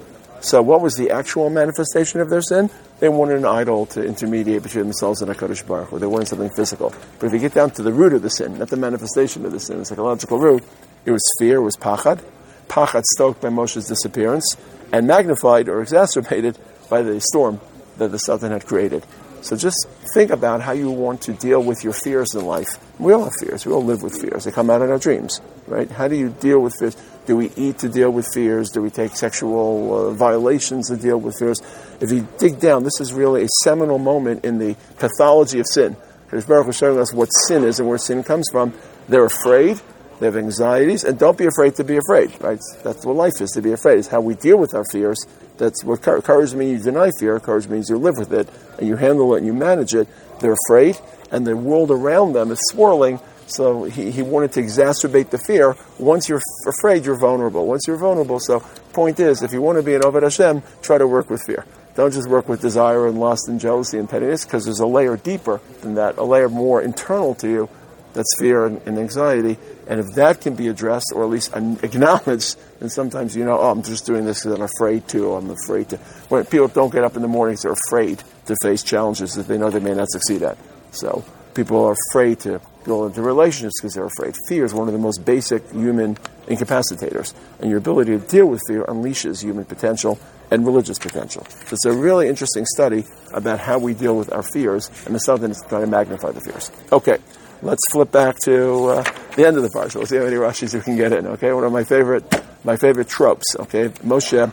So, 0.40 0.62
what 0.62 0.80
was 0.80 0.94
the 0.94 1.10
actual 1.10 1.50
manifestation 1.50 2.20
of 2.20 2.30
their 2.30 2.42
sin? 2.42 2.70
They 3.00 3.08
wanted 3.08 3.38
an 3.38 3.46
idol 3.46 3.86
to 3.86 4.04
intermediate 4.04 4.62
between 4.62 4.84
themselves 4.84 5.22
and 5.22 5.30
HaKadosh 5.30 5.66
Baruch 5.66 5.88
Hu. 5.88 5.98
They 5.98 6.06
wanted 6.06 6.28
something 6.28 6.50
physical. 6.50 6.94
But 7.18 7.26
if 7.26 7.32
you 7.32 7.38
get 7.38 7.54
down 7.54 7.70
to 7.72 7.82
the 7.82 7.92
root 7.92 8.12
of 8.12 8.22
the 8.22 8.30
sin, 8.30 8.58
not 8.58 8.68
the 8.68 8.76
manifestation 8.76 9.44
of 9.44 9.52
the 9.52 9.60
sin, 9.60 9.78
the 9.78 9.84
psychological 9.84 10.38
root, 10.38 10.62
it 11.04 11.10
was 11.10 11.22
fear, 11.38 11.56
it 11.56 11.62
was 11.62 11.76
pachad. 11.76 12.22
Pachad 12.68 13.04
stoked 13.04 13.40
by 13.40 13.48
Moshe's 13.48 13.86
disappearance 13.86 14.56
and 14.92 15.06
magnified 15.06 15.68
or 15.68 15.80
exacerbated 15.82 16.58
by 16.88 17.02
the 17.02 17.20
storm 17.20 17.60
that 17.98 18.08
the 18.08 18.18
Satan 18.18 18.52
had 18.52 18.66
created. 18.66 19.04
So 19.42 19.56
just 19.56 19.86
think 20.12 20.30
about 20.30 20.60
how 20.60 20.72
you 20.72 20.90
want 20.90 21.22
to 21.22 21.32
deal 21.32 21.62
with 21.62 21.84
your 21.84 21.92
fears 21.92 22.34
in 22.34 22.44
life. 22.44 22.78
We 22.98 23.12
all 23.12 23.24
have 23.24 23.34
fears. 23.38 23.64
We 23.64 23.72
all 23.72 23.84
live 23.84 24.02
with 24.02 24.20
fears. 24.20 24.44
They 24.44 24.50
come 24.50 24.70
out 24.70 24.82
in 24.82 24.90
our 24.90 24.98
dreams, 24.98 25.40
right? 25.68 25.88
How 25.88 26.08
do 26.08 26.16
you 26.16 26.30
deal 26.30 26.58
with 26.60 26.74
fears? 26.78 26.96
Do 27.26 27.36
we 27.36 27.50
eat 27.56 27.78
to 27.78 27.88
deal 27.88 28.10
with 28.10 28.26
fears? 28.32 28.70
Do 28.70 28.82
we 28.82 28.90
take 28.90 29.16
sexual 29.16 30.08
uh, 30.08 30.10
violations 30.12 30.88
to 30.88 30.96
deal 30.96 31.18
with 31.18 31.38
fears? 31.38 31.60
If 32.00 32.10
you 32.10 32.26
dig 32.38 32.58
down, 32.58 32.82
this 32.82 33.00
is 33.00 33.12
really 33.12 33.44
a 33.44 33.48
seminal 33.62 33.98
moment 33.98 34.44
in 34.44 34.58
the 34.58 34.76
pathology 34.98 35.60
of 35.60 35.66
sin. 35.66 35.96
Because 36.24 36.44
Baruch 36.44 36.66
was 36.66 36.76
showing 36.76 36.98
us 36.98 37.12
what 37.12 37.28
sin 37.46 37.62
is 37.62 37.78
and 37.78 37.88
where 37.88 37.98
sin 37.98 38.24
comes 38.24 38.46
from. 38.50 38.74
They're 39.08 39.24
afraid, 39.24 39.80
they 40.20 40.26
have 40.26 40.36
anxieties, 40.36 41.04
and 41.04 41.18
don't 41.18 41.36
be 41.36 41.46
afraid 41.46 41.74
to 41.76 41.84
be 41.84 41.96
afraid, 41.96 42.32
right? 42.42 42.60
That's 42.82 43.04
what 43.04 43.16
life 43.16 43.40
is, 43.40 43.50
to 43.50 43.62
be 43.62 43.72
afraid. 43.72 43.98
It's 43.98 44.08
how 44.08 44.20
we 44.20 44.34
deal 44.34 44.58
with 44.58 44.74
our 44.74 44.84
fears 44.90 45.18
that's 45.58 45.84
what 45.84 46.02
courage 46.02 46.54
means. 46.54 46.86
You 46.86 46.92
deny 46.92 47.10
fear. 47.18 47.38
Courage 47.40 47.68
means 47.68 47.88
you 47.88 47.96
live 47.96 48.16
with 48.18 48.32
it 48.32 48.48
and 48.78 48.86
you 48.86 48.96
handle 48.96 49.34
it 49.34 49.38
and 49.38 49.46
you 49.46 49.52
manage 49.52 49.94
it. 49.94 50.08
They're 50.40 50.56
afraid, 50.66 50.98
and 51.30 51.46
the 51.46 51.56
world 51.56 51.90
around 51.90 52.34
them 52.34 52.50
is 52.50 52.60
swirling. 52.70 53.20
So 53.46 53.84
he, 53.84 54.10
he 54.10 54.22
wanted 54.22 54.52
to 54.52 54.62
exacerbate 54.62 55.30
the 55.30 55.38
fear. 55.38 55.76
Once 55.98 56.28
you're 56.28 56.42
afraid, 56.66 57.06
you're 57.06 57.18
vulnerable. 57.18 57.66
Once 57.66 57.86
you're 57.86 57.96
vulnerable, 57.96 58.40
so 58.40 58.60
point 58.92 59.20
is, 59.20 59.42
if 59.42 59.52
you 59.52 59.62
want 59.62 59.78
to 59.78 59.82
be 59.82 59.94
an 59.94 60.02
Oved 60.02 60.22
Hashem, 60.22 60.62
try 60.82 60.98
to 60.98 61.06
work 61.06 61.30
with 61.30 61.42
fear. 61.46 61.64
Don't 61.94 62.12
just 62.12 62.28
work 62.28 62.48
with 62.48 62.60
desire 62.60 63.06
and 63.06 63.18
lust 63.18 63.48
and 63.48 63.60
jealousy 63.60 63.98
and 63.98 64.10
pettiness, 64.10 64.44
because 64.44 64.64
there's 64.64 64.80
a 64.80 64.86
layer 64.86 65.16
deeper 65.16 65.60
than 65.80 65.94
that, 65.94 66.18
a 66.18 66.24
layer 66.24 66.48
more 66.48 66.82
internal 66.82 67.34
to 67.36 67.48
you 67.48 67.68
that's 68.16 68.36
fear 68.38 68.66
and, 68.66 68.80
and 68.86 68.98
anxiety. 68.98 69.58
And 69.86 70.00
if 70.00 70.06
that 70.16 70.40
can 70.40 70.56
be 70.56 70.68
addressed 70.68 71.12
or 71.14 71.22
at 71.22 71.30
least 71.30 71.54
acknowledged, 71.82 72.58
then 72.80 72.88
sometimes 72.88 73.36
you 73.36 73.44
know, 73.44 73.58
oh, 73.58 73.70
I'm 73.70 73.82
just 73.82 74.06
doing 74.06 74.24
this 74.24 74.40
because 74.40 74.58
I'm 74.58 74.68
afraid 74.76 75.06
to. 75.08 75.34
I'm 75.34 75.50
afraid 75.50 75.90
to. 75.90 75.98
When 76.28 76.44
people 76.46 76.68
don't 76.68 76.92
get 76.92 77.04
up 77.04 77.14
in 77.14 77.22
the 77.22 77.28
mornings, 77.28 77.62
they're 77.62 77.76
afraid 77.86 78.22
to 78.46 78.56
face 78.62 78.82
challenges 78.82 79.34
that 79.34 79.46
they 79.46 79.58
know 79.58 79.70
they 79.70 79.80
may 79.80 79.94
not 79.94 80.08
succeed 80.10 80.42
at. 80.42 80.58
So 80.90 81.24
people 81.54 81.84
are 81.84 81.94
afraid 82.10 82.40
to 82.40 82.60
go 82.84 83.06
into 83.06 83.22
relationships 83.22 83.74
because 83.80 83.94
they're 83.94 84.04
afraid. 84.04 84.34
Fear 84.48 84.64
is 84.64 84.74
one 84.74 84.88
of 84.88 84.92
the 84.92 85.00
most 85.00 85.24
basic 85.24 85.68
human 85.70 86.16
incapacitators, 86.46 87.34
and 87.60 87.68
your 87.68 87.78
ability 87.78 88.18
to 88.18 88.26
deal 88.26 88.46
with 88.46 88.62
fear 88.68 88.84
unleashes 88.84 89.42
human 89.42 89.64
potential 89.64 90.18
and 90.50 90.64
religious 90.64 90.98
potential. 90.98 91.44
So 91.66 91.74
it's 91.74 91.84
a 91.84 91.92
really 91.92 92.28
interesting 92.28 92.64
study 92.66 93.04
about 93.32 93.58
how 93.58 93.78
we 93.78 93.94
deal 93.94 94.16
with 94.16 94.32
our 94.32 94.42
fears, 94.42 94.90
and 95.06 95.14
the 95.14 95.18
something 95.18 95.48
that's 95.48 95.66
trying 95.66 95.82
to 95.82 95.90
magnify 95.90 96.30
the 96.30 96.40
fears. 96.40 96.70
Okay. 96.92 97.18
Let's 97.62 97.82
flip 97.90 98.12
back 98.12 98.38
to 98.44 98.86
uh, 98.86 99.02
the 99.34 99.46
end 99.46 99.56
of 99.56 99.62
the 99.62 99.70
parsha. 99.70 99.96
We'll 99.96 100.06
see 100.06 100.16
how 100.16 100.24
many 100.24 100.36
Rashis 100.36 100.74
we 100.74 100.80
can 100.80 100.96
get 100.96 101.12
in. 101.12 101.26
Okay, 101.26 101.52
one 101.52 101.64
of 101.64 101.72
my 101.72 101.84
favorite, 101.84 102.24
my 102.64 102.76
favorite 102.76 103.08
tropes. 103.08 103.56
Okay, 103.58 103.88
Moshe 104.04 104.52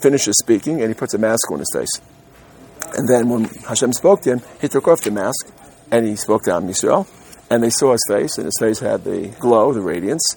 finishes 0.00 0.36
speaking 0.38 0.80
and 0.80 0.88
he 0.88 0.94
puts 0.94 1.14
a 1.14 1.18
mask 1.18 1.50
on 1.50 1.58
his 1.58 1.68
face. 1.74 2.00
And 2.96 3.08
then 3.08 3.28
when 3.28 3.44
Hashem 3.44 3.92
spoke 3.92 4.22
to 4.22 4.30
him, 4.34 4.42
he 4.60 4.68
took 4.68 4.88
off 4.88 5.02
the 5.02 5.10
mask 5.10 5.52
and 5.90 6.06
he 6.06 6.16
spoke 6.16 6.44
to 6.44 6.54
Am 6.54 6.68
Yisrael, 6.68 7.06
and 7.50 7.62
they 7.62 7.70
saw 7.70 7.92
his 7.92 8.04
face, 8.08 8.38
and 8.38 8.44
his 8.44 8.56
face 8.60 8.78
had 8.78 9.02
the 9.02 9.28
glow, 9.40 9.72
the 9.72 9.80
radiance. 9.80 10.36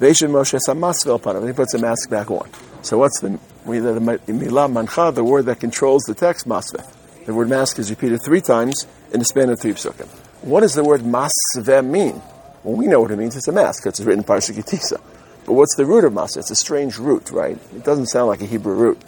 Veishin 0.00 0.30
Moshe 0.30 0.58
samasvel 0.66 1.24
him, 1.24 1.36
and 1.36 1.46
he 1.46 1.52
puts 1.52 1.72
the 1.72 1.78
mask 1.78 2.08
back 2.08 2.30
on. 2.30 2.48
So 2.82 2.98
what's 2.98 3.20
the 3.20 3.38
milah 3.66 4.72
mancha, 4.72 5.12
the 5.14 5.24
word 5.24 5.44
that 5.46 5.60
controls 5.60 6.02
the 6.04 6.14
text, 6.14 6.48
masveh? 6.48 6.84
The 7.26 7.34
word 7.34 7.48
mask 7.48 7.78
is 7.78 7.90
repeated 7.90 8.22
three 8.22 8.40
times 8.40 8.86
in 9.12 9.18
the 9.18 9.24
span 9.24 9.50
of 9.50 9.60
three 9.60 9.72
psukim. 9.72 10.08
What 10.44 10.60
does 10.60 10.74
the 10.74 10.84
word 10.84 11.00
masveh 11.00 11.82
mean? 11.82 12.20
Well, 12.64 12.76
we 12.76 12.86
know 12.86 13.00
what 13.00 13.10
it 13.10 13.16
means. 13.16 13.34
It's 13.34 13.48
a 13.48 13.52
mask. 13.52 13.86
It's 13.86 13.98
written 14.00 14.22
Parsha 14.22 14.54
Ki 14.54 14.60
Tisa. 14.60 15.00
But 15.46 15.54
what's 15.54 15.74
the 15.74 15.86
root 15.86 16.04
of 16.04 16.12
masveh? 16.12 16.36
It's 16.36 16.50
a 16.50 16.54
strange 16.54 16.98
root, 16.98 17.30
right? 17.30 17.56
It 17.74 17.82
doesn't 17.82 18.08
sound 18.08 18.26
like 18.26 18.42
a 18.42 18.44
Hebrew 18.44 18.74
root. 18.74 19.00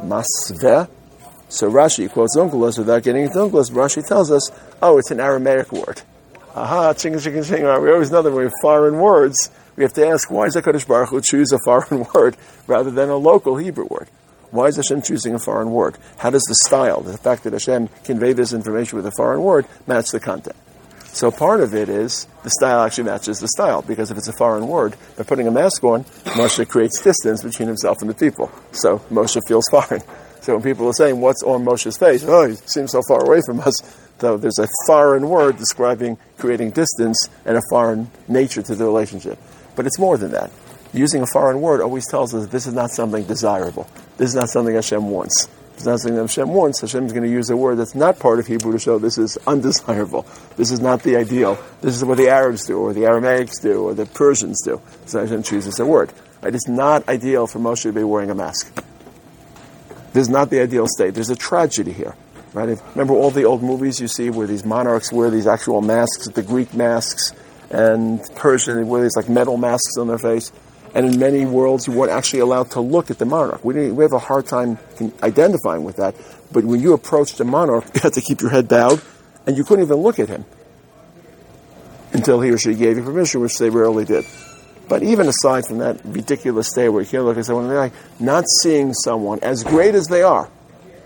Masveh. 0.00 0.88
So 1.50 1.70
Rashi 1.70 2.10
quotes 2.10 2.34
Onkelos 2.38 2.78
without 2.78 3.02
getting 3.02 3.24
into 3.24 3.36
Onkelos. 3.36 3.70
Rashi 3.70 4.06
tells 4.06 4.30
us, 4.30 4.50
oh, 4.80 4.96
it's 4.96 5.10
an 5.10 5.20
Aramaic 5.20 5.72
word. 5.72 6.00
Aha, 6.54 6.94
ching, 6.94 7.18
ching, 7.18 7.42
ching. 7.42 7.64
We 7.64 7.92
always 7.92 8.10
know 8.10 8.22
that 8.22 8.30
when 8.30 8.38
we 8.38 8.44
have 8.44 8.54
foreign 8.62 8.98
words, 8.98 9.50
we 9.76 9.82
have 9.82 9.92
to 9.92 10.06
ask, 10.06 10.30
why 10.30 10.46
does 10.46 10.56
HaKadosh 10.56 10.88
Baruch 10.88 11.10
Hu 11.10 11.20
choose 11.20 11.52
a 11.52 11.58
foreign 11.66 12.06
word 12.14 12.38
rather 12.66 12.90
than 12.90 13.10
a 13.10 13.16
local 13.16 13.58
Hebrew 13.58 13.88
word? 13.90 14.08
Why 14.52 14.68
is 14.68 14.76
Hashem 14.76 15.02
choosing 15.02 15.34
a 15.34 15.38
foreign 15.38 15.70
word? 15.70 15.98
How 16.16 16.30
does 16.30 16.44
the 16.48 16.56
style, 16.66 17.02
the 17.02 17.18
fact 17.18 17.44
that 17.44 17.52
Hashem 17.52 17.88
conveyed 18.04 18.38
this 18.38 18.54
information 18.54 18.96
with 18.96 19.04
a 19.04 19.12
foreign 19.12 19.42
word, 19.42 19.66
match 19.86 20.08
the 20.12 20.20
content? 20.20 20.56
So 21.18 21.32
part 21.32 21.60
of 21.60 21.74
it 21.74 21.88
is 21.88 22.28
the 22.44 22.50
style 22.50 22.80
actually 22.80 23.02
matches 23.10 23.40
the 23.40 23.48
style, 23.48 23.82
because 23.82 24.12
if 24.12 24.18
it's 24.18 24.28
a 24.28 24.32
foreign 24.32 24.68
word, 24.68 24.94
by 25.16 25.24
putting 25.24 25.48
a 25.48 25.50
mask 25.50 25.82
on, 25.82 26.04
Moshe 26.38 26.68
creates 26.68 27.00
distance 27.00 27.42
between 27.42 27.66
himself 27.66 27.96
and 28.02 28.08
the 28.08 28.14
people. 28.14 28.52
So 28.70 29.00
Moshe 29.10 29.40
feels 29.48 29.64
foreign. 29.72 30.00
So 30.42 30.54
when 30.54 30.62
people 30.62 30.86
are 30.86 30.92
saying, 30.92 31.20
what's 31.20 31.42
on 31.42 31.64
Moshe's 31.64 31.98
face? 31.98 32.22
Oh, 32.22 32.48
he 32.48 32.54
seems 32.54 32.92
so 32.92 33.02
far 33.08 33.24
away 33.24 33.40
from 33.44 33.58
us. 33.58 33.74
So 34.20 34.36
there's 34.36 34.60
a 34.60 34.68
foreign 34.86 35.28
word 35.28 35.56
describing 35.56 36.18
creating 36.38 36.70
distance 36.70 37.28
and 37.44 37.56
a 37.56 37.62
foreign 37.68 38.12
nature 38.28 38.62
to 38.62 38.76
the 38.76 38.84
relationship. 38.84 39.40
But 39.74 39.86
it's 39.88 39.98
more 39.98 40.18
than 40.18 40.30
that. 40.30 40.52
Using 40.92 41.22
a 41.22 41.26
foreign 41.32 41.60
word 41.60 41.80
always 41.80 42.06
tells 42.06 42.32
us 42.32 42.46
this 42.46 42.68
is 42.68 42.74
not 42.74 42.92
something 42.92 43.24
desirable. 43.24 43.90
This 44.18 44.28
is 44.28 44.36
not 44.36 44.50
something 44.50 44.72
Hashem 44.72 45.10
wants. 45.10 45.48
It's 45.78 45.86
not 45.86 46.00
something 46.00 46.16
that 46.16 46.22
Hashem 46.22 46.48
wants. 46.48 46.80
Hashem 46.80 47.06
is 47.06 47.12
going 47.12 47.22
to 47.22 47.30
use 47.30 47.50
a 47.50 47.56
word 47.56 47.76
that's 47.76 47.94
not 47.94 48.18
part 48.18 48.40
of 48.40 48.48
Hebrew 48.48 48.72
to 48.72 48.80
show 48.80 48.98
this 48.98 49.16
is 49.16 49.38
undesirable. 49.46 50.26
This 50.56 50.72
is 50.72 50.80
not 50.80 51.04
the 51.04 51.14
ideal. 51.14 51.56
This 51.82 51.94
is 51.94 52.04
what 52.04 52.18
the 52.18 52.30
Arabs 52.30 52.66
do, 52.66 52.78
or 52.78 52.92
the 52.92 53.02
Aramaics 53.02 53.60
do, 53.60 53.84
or 53.84 53.94
the 53.94 54.04
Persians 54.04 54.60
do. 54.64 54.82
So 55.06 55.20
Hashem 55.20 55.44
chooses 55.44 55.78
a 55.78 55.86
word. 55.86 56.12
Right? 56.42 56.52
It's 56.52 56.66
not 56.66 57.08
ideal 57.08 57.46
for 57.46 57.60
Moshe 57.60 57.84
to 57.84 57.92
be 57.92 58.02
wearing 58.02 58.28
a 58.28 58.34
mask. 58.34 58.74
This 60.12 60.22
is 60.22 60.28
not 60.28 60.50
the 60.50 60.60
ideal 60.60 60.88
state. 60.88 61.14
There's 61.14 61.30
a 61.30 61.36
tragedy 61.36 61.92
here. 61.92 62.16
Right? 62.52 62.70
If, 62.70 62.96
remember 62.96 63.14
all 63.14 63.30
the 63.30 63.44
old 63.44 63.62
movies 63.62 64.00
you 64.00 64.08
see 64.08 64.30
where 64.30 64.48
these 64.48 64.64
monarchs 64.64 65.12
wear 65.12 65.30
these 65.30 65.46
actual 65.46 65.80
masks, 65.80 66.26
the 66.26 66.42
Greek 66.42 66.74
masks, 66.74 67.32
and 67.70 68.20
Persian, 68.34 68.88
wear 68.88 69.02
these 69.02 69.14
like 69.14 69.28
metal 69.28 69.56
masks 69.56 69.96
on 69.96 70.08
their 70.08 70.18
face. 70.18 70.50
And 70.98 71.14
in 71.14 71.20
many 71.20 71.46
worlds, 71.46 71.86
you 71.86 71.92
weren't 71.92 72.10
actually 72.10 72.40
allowed 72.40 72.72
to 72.72 72.80
look 72.80 73.08
at 73.08 73.20
the 73.20 73.24
monarch. 73.24 73.64
We, 73.64 73.92
we 73.92 74.02
have 74.02 74.12
a 74.12 74.18
hard 74.18 74.46
time 74.46 74.80
identifying 75.22 75.84
with 75.84 75.94
that. 75.98 76.16
But 76.50 76.64
when 76.64 76.80
you 76.80 76.92
approached 76.92 77.38
the 77.38 77.44
monarch, 77.44 77.84
you 77.94 78.00
had 78.00 78.14
to 78.14 78.20
keep 78.20 78.40
your 78.40 78.50
head 78.50 78.66
bowed, 78.66 79.00
and 79.46 79.56
you 79.56 79.62
couldn't 79.62 79.84
even 79.84 79.98
look 79.98 80.18
at 80.18 80.28
him 80.28 80.44
until 82.12 82.40
he 82.40 82.50
or 82.50 82.58
she 82.58 82.74
gave 82.74 82.96
you 82.96 83.04
permission, 83.04 83.40
which 83.40 83.58
they 83.58 83.70
rarely 83.70 84.06
did. 84.06 84.26
But 84.88 85.04
even 85.04 85.28
aside 85.28 85.66
from 85.66 85.78
that 85.78 86.04
ridiculous 86.04 86.72
day 86.72 86.88
where 86.88 87.02
you 87.02 87.08
can't 87.08 87.24
look 87.24 87.38
at 87.38 87.44
someone, 87.44 87.72
like 87.72 87.92
not 88.18 88.42
seeing 88.64 88.92
someone 88.92 89.38
as 89.42 89.62
great 89.62 89.94
as 89.94 90.08
they 90.08 90.24
are, 90.24 90.50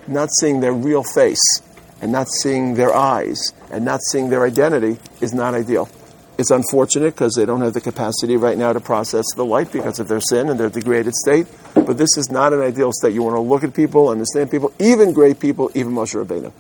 not 0.07 0.31
seeing 0.41 0.61
their 0.61 0.73
real 0.73 1.03
face, 1.03 1.61
and 2.01 2.11
not 2.11 2.29
seeing 2.31 2.77
their 2.77 2.95
eyes, 2.95 3.53
and 3.71 3.85
not 3.85 4.01
seeing 4.11 4.31
their 4.31 4.47
identity 4.47 4.97
is 5.21 5.35
not 5.35 5.53
ideal. 5.53 5.91
It's 6.39 6.51
unfortunate 6.51 7.15
because 7.15 7.35
they 7.35 7.45
don't 7.45 7.61
have 7.61 7.75
the 7.75 7.81
capacity 7.81 8.37
right 8.37 8.57
now 8.57 8.73
to 8.73 8.81
process 8.81 9.27
the 9.37 9.45
light 9.45 9.71
because 9.71 10.01
of 10.01 10.09
their 10.09 10.21
sin 10.21 10.49
and 10.49 10.59
their 10.59 10.71
degraded 10.71 11.15
state. 11.15 11.47
But 11.75 11.99
this 11.99 12.17
is 12.17 12.31
not 12.31 12.53
an 12.53 12.61
ideal 12.61 12.91
state. 12.93 13.12
You 13.12 13.23
want 13.23 13.37
to 13.37 13.41
look 13.41 13.65
at 13.65 13.75
people, 13.75 14.09
understand 14.09 14.51
people, 14.51 14.73
even 14.79 15.12
great 15.12 15.39
people, 15.41 15.71
even 15.75 15.93
Moshe 15.93 16.15
Rabbeinu. 16.15 16.53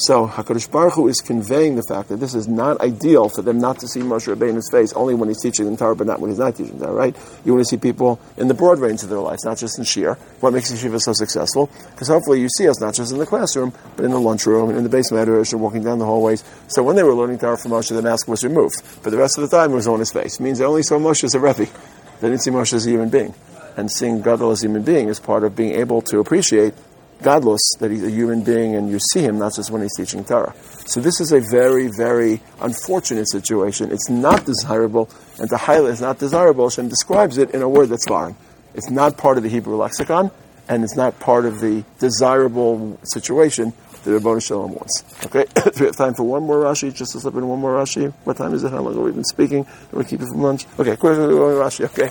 So 0.00 0.28
Hakadosh 0.28 0.70
Baruch 0.70 0.94
Hu 0.94 1.08
is 1.08 1.20
conveying 1.20 1.74
the 1.74 1.82
fact 1.82 2.08
that 2.10 2.18
this 2.18 2.32
is 2.32 2.46
not 2.46 2.80
ideal 2.80 3.28
for 3.28 3.42
them 3.42 3.58
not 3.58 3.80
to 3.80 3.88
see 3.88 3.98
Moshe 3.98 4.32
Rabbeinu's 4.32 4.70
face 4.70 4.92
only 4.92 5.14
when 5.14 5.28
he's 5.28 5.42
teaching 5.42 5.64
them 5.66 5.76
Torah, 5.76 5.96
but 5.96 6.06
not 6.06 6.20
when 6.20 6.30
he's 6.30 6.38
not 6.38 6.54
teaching 6.54 6.78
Torah. 6.78 6.92
Right? 6.92 7.16
You 7.44 7.52
want 7.52 7.66
to 7.66 7.68
see 7.68 7.78
people 7.78 8.20
in 8.36 8.46
the 8.46 8.54
broad 8.54 8.78
range 8.78 9.02
of 9.02 9.08
their 9.08 9.18
lives, 9.18 9.44
not 9.44 9.58
just 9.58 9.76
in 9.76 9.84
Shir. 9.84 10.14
What 10.38 10.52
makes 10.52 10.70
Yeshiva 10.70 11.00
so 11.00 11.12
successful? 11.14 11.68
Because 11.90 12.06
hopefully 12.06 12.40
you 12.40 12.48
see 12.48 12.68
us 12.68 12.80
not 12.80 12.94
just 12.94 13.10
in 13.10 13.18
the 13.18 13.26
classroom, 13.26 13.72
but 13.96 14.04
in 14.04 14.12
the 14.12 14.20
lunchroom 14.20 14.68
and 14.68 14.78
in 14.78 14.84
the 14.84 14.88
basement 14.88 15.28
area, 15.28 15.44
walking 15.54 15.82
down 15.82 15.98
the 15.98 16.04
hallways. 16.04 16.44
So 16.68 16.84
when 16.84 16.94
they 16.94 17.02
were 17.02 17.14
learning 17.14 17.40
Torah 17.40 17.58
from 17.58 17.72
Moshe, 17.72 17.88
the 17.88 18.00
mask 18.00 18.28
was 18.28 18.44
removed, 18.44 18.80
but 19.02 19.10
the 19.10 19.18
rest 19.18 19.36
of 19.36 19.50
the 19.50 19.56
time 19.56 19.72
it 19.72 19.74
was 19.74 19.88
on 19.88 19.98
his 19.98 20.12
face. 20.12 20.38
It 20.38 20.42
means 20.44 20.58
they 20.58 20.64
only 20.64 20.84
saw 20.84 20.98
Moshe 20.98 21.24
as 21.24 21.34
a 21.34 21.40
Rebbe. 21.40 21.66
They 22.20 22.28
didn't 22.28 22.42
see 22.42 22.52
Moshe 22.52 22.72
as 22.72 22.86
a 22.86 22.90
human 22.90 23.08
being. 23.08 23.34
And 23.76 23.90
seeing 23.90 24.22
Gadol 24.22 24.52
as 24.52 24.62
a 24.62 24.66
human 24.66 24.82
being 24.82 25.08
is 25.08 25.18
part 25.18 25.42
of 25.42 25.56
being 25.56 25.72
able 25.72 26.02
to 26.02 26.20
appreciate 26.20 26.74
godless, 27.22 27.60
that 27.80 27.90
he's 27.90 28.04
a 28.04 28.10
human 28.10 28.42
being 28.42 28.74
and 28.76 28.90
you 28.90 28.98
see 29.12 29.20
him, 29.20 29.38
not 29.38 29.54
just 29.54 29.70
when 29.70 29.82
he's 29.82 29.96
teaching 29.96 30.24
Torah. 30.24 30.54
So 30.86 31.00
this 31.00 31.20
is 31.20 31.32
a 31.32 31.40
very, 31.50 31.88
very 31.88 32.40
unfortunate 32.60 33.28
situation. 33.30 33.90
It's 33.92 34.08
not 34.08 34.44
desirable, 34.44 35.10
and 35.38 35.48
to 35.50 35.56
highlight 35.56 35.92
it's 35.92 36.00
not 36.00 36.18
desirable, 36.18 36.68
Hashem 36.68 36.88
describes 36.88 37.38
it 37.38 37.50
in 37.50 37.62
a 37.62 37.68
word 37.68 37.88
that's 37.90 38.06
foreign. 38.06 38.36
It's 38.74 38.90
not 38.90 39.16
part 39.16 39.36
of 39.36 39.42
the 39.42 39.48
Hebrew 39.48 39.76
lexicon, 39.76 40.30
and 40.68 40.84
it's 40.84 40.96
not 40.96 41.18
part 41.18 41.46
of 41.46 41.60
the 41.60 41.84
desirable 41.98 42.98
situation 43.02 43.72
that 44.04 44.12
Rabbi 44.12 44.38
Shalom 44.38 44.72
wants. 44.72 45.04
Okay, 45.26 45.44
we 45.80 45.86
have 45.86 45.96
time 45.96 46.14
for 46.14 46.22
one 46.22 46.44
more 46.44 46.62
Rashi, 46.64 46.94
just 46.94 47.12
to 47.12 47.20
slip 47.20 47.34
in 47.34 47.46
one 47.46 47.58
more 47.58 47.74
Rashi. 47.74 48.12
What 48.24 48.36
time 48.36 48.54
is 48.54 48.64
it? 48.64 48.70
How 48.70 48.80
long 48.80 48.94
have 48.94 49.02
we 49.02 49.12
been 49.12 49.24
speaking? 49.24 49.66
We 49.92 50.04
keep 50.04 50.20
it 50.20 50.28
from 50.28 50.42
lunch? 50.42 50.66
Okay, 50.78 50.96
question, 50.96 51.24
Rashi, 51.24 51.84
okay. 51.86 52.08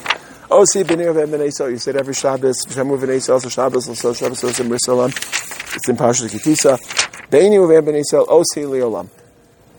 Oh, 0.50 0.64
B'nei 0.64 1.10
of 1.10 1.30
Ben 1.30 1.42
Esau. 1.42 1.66
You 1.66 1.78
said 1.78 1.98
every 1.98 2.14
Shabbos, 2.14 2.66
Shemu 2.68 3.00
Ben 3.02 3.18
Esau, 3.18 3.34
also 3.34 3.50
Shabbos, 3.50 3.90
also 3.90 4.14
Shabbos, 4.14 4.44
also 4.46 4.64
Mirsalam. 4.64 5.10
It's 5.76 5.90
in 5.90 5.98
Parashat 5.98 6.32
Ki 6.32 6.38
Tisa. 6.38 6.74
Of 6.76 7.86
Ben 7.86 7.96
Esau, 7.96 8.26
Osi 8.26 8.66
Leolam. 8.66 9.10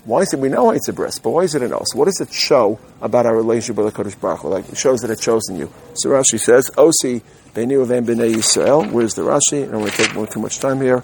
Why 0.04 0.20
is 0.20 0.32
it? 0.34 0.40
We 0.40 0.50
know 0.50 0.70
it's 0.70 0.88
a 0.88 0.92
bris, 0.92 1.18
but 1.18 1.30
why 1.30 1.42
is 1.42 1.54
it 1.54 1.62
an 1.62 1.72
os? 1.72 1.94
What 1.94 2.04
does 2.04 2.20
it 2.20 2.32
show 2.32 2.78
about 3.00 3.25
our 3.25 3.34
relationship 3.34 3.76
with 3.76 3.94
the 3.94 4.02
Kadosh 4.02 4.20
Baruch 4.20 4.40
Hu? 4.40 4.48
Like 4.48 4.68
it 4.68 4.76
shows 4.76 5.00
that 5.00 5.10
it's 5.10 5.22
chosen 5.22 5.56
you. 5.56 5.72
So 5.94 6.10
Rashi 6.10 6.38
says, 6.38 6.70
Osi 6.76 7.16
of 7.16 7.25
Bnei 7.54 8.34
Yisrael. 8.34 8.90
Where's 8.92 9.14
the 9.14 9.22
Rashi? 9.22 9.66
I 9.66 9.72
don't 9.72 9.80
want 9.80 9.92
to 9.92 10.02
take 10.02 10.14
more 10.14 10.26
too 10.26 10.40
much 10.40 10.58
time 10.60 10.80
here. 10.80 11.02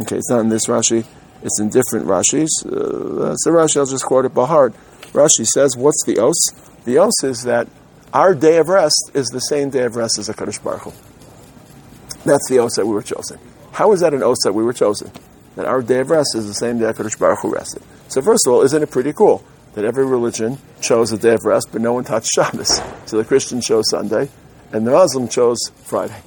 Okay, 0.00 0.16
it's 0.16 0.30
not 0.30 0.40
in 0.40 0.48
this 0.48 0.66
Rashi. 0.66 1.04
It's 1.42 1.60
in 1.60 1.70
different 1.70 2.06
Rashis. 2.06 2.64
Uh, 2.64 3.34
so 3.36 3.50
Rashi, 3.50 3.78
I'll 3.78 3.86
just 3.86 4.04
quote 4.04 4.24
it 4.24 4.32
by 4.32 4.46
heart. 4.46 4.74
Rashi 5.12 5.44
says, 5.44 5.76
what's 5.76 6.02
the 6.04 6.18
os? 6.18 6.38
The 6.84 6.98
os 6.98 7.24
is 7.24 7.42
that 7.42 7.66
our 8.12 8.34
day 8.34 8.58
of 8.58 8.68
rest 8.68 9.10
is 9.14 9.26
the 9.28 9.40
same 9.40 9.70
day 9.70 9.84
of 9.84 9.96
rest 9.96 10.18
as 10.18 10.28
a 10.28 10.34
Kadosh 10.34 10.62
Baruch 10.62 10.82
Hu. 10.82 10.92
That's 12.24 12.48
the 12.48 12.56
that 12.76 12.86
we 12.86 12.92
were 12.92 13.02
chosen. 13.02 13.38
How 13.72 13.92
is 13.92 14.00
that 14.00 14.12
an 14.12 14.20
that 14.20 14.52
we 14.52 14.62
were 14.62 14.72
chosen? 14.72 15.10
That 15.56 15.66
our 15.66 15.82
day 15.82 16.00
of 16.00 16.10
rest 16.10 16.34
is 16.34 16.46
the 16.46 16.54
same 16.54 16.78
day 16.78 16.92
Kadosh 16.92 17.18
Baruch 17.18 17.40
Hu 17.40 17.54
rested. 17.54 17.82
So 18.08 18.20
first 18.20 18.46
of 18.46 18.52
all, 18.52 18.62
isn't 18.62 18.82
it 18.82 18.90
pretty 18.90 19.12
cool 19.12 19.42
that 19.74 19.84
every 19.84 20.04
religion 20.04 20.58
chose 20.80 21.12
a 21.12 21.18
day 21.18 21.34
of 21.34 21.44
rest, 21.44 21.68
but 21.72 21.80
no 21.80 21.94
one 21.94 22.04
touched 22.04 22.30
Shabbos? 22.34 22.82
So 23.06 23.16
the 23.16 23.24
Christians 23.24 23.66
chose 23.66 23.84
Sunday, 23.88 24.28
and 24.72 24.86
the 24.86 24.90
Muslim 24.90 25.28
chose 25.28 25.58
Friday. 25.84 26.20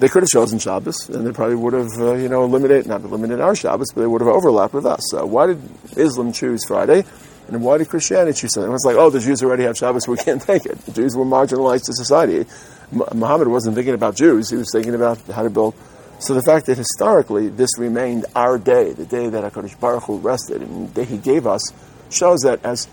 They 0.00 0.08
could 0.08 0.22
have 0.22 0.30
chosen 0.30 0.58
Shabbos, 0.58 1.08
and 1.10 1.26
they 1.26 1.32
probably 1.32 1.56
would 1.56 1.74
have, 1.74 1.90
uh, 1.98 2.14
you 2.14 2.28
know, 2.28 2.42
eliminated, 2.44 2.86
not 2.86 3.02
eliminated 3.02 3.40
our 3.40 3.54
Shabbos, 3.54 3.92
but 3.94 4.00
they 4.00 4.06
would 4.06 4.22
have 4.22 4.28
overlapped 4.28 4.72
with 4.72 4.86
us. 4.86 5.00
So 5.10 5.26
why 5.26 5.48
did 5.48 5.62
Islam 5.96 6.32
choose 6.32 6.64
Friday? 6.66 7.04
And 7.48 7.62
why 7.62 7.78
did 7.78 7.88
Christianity 7.88 8.38
choose 8.38 8.52
something? 8.52 8.70
It 8.70 8.72
was 8.72 8.84
like, 8.84 8.96
oh, 8.96 9.10
the 9.10 9.20
Jews 9.20 9.42
already 9.42 9.64
have 9.64 9.76
Shabbos, 9.76 10.06
we 10.06 10.16
can't 10.16 10.40
take 10.52 10.66
it. 10.66 10.78
The 10.86 10.92
Jews 10.92 11.16
were 11.16 11.24
marginalized 11.24 11.86
to 11.86 11.92
society. 11.92 12.46
Muhammad 12.92 13.48
wasn't 13.48 13.76
thinking 13.76 13.94
about 13.94 14.16
Jews, 14.16 14.50
he 14.50 14.56
was 14.56 14.70
thinking 14.72 14.94
about 14.94 15.20
how 15.28 15.42
to 15.42 15.50
build. 15.50 15.74
So 16.18 16.34
the 16.34 16.42
fact 16.42 16.66
that 16.66 16.76
historically 16.76 17.48
this 17.48 17.78
remained 17.78 18.26
our 18.36 18.58
day, 18.58 18.92
the 18.92 19.06
day 19.06 19.28
that 19.28 19.52
HaKadosh 19.52 19.80
Baruch 19.80 20.04
Hu 20.04 20.18
rested, 20.18 20.60
and 20.60 20.88
the 20.88 21.04
day 21.04 21.10
he 21.10 21.16
gave 21.16 21.46
us, 21.46 21.72
shows 22.10 22.40
that 22.40 22.64
as 22.64 22.88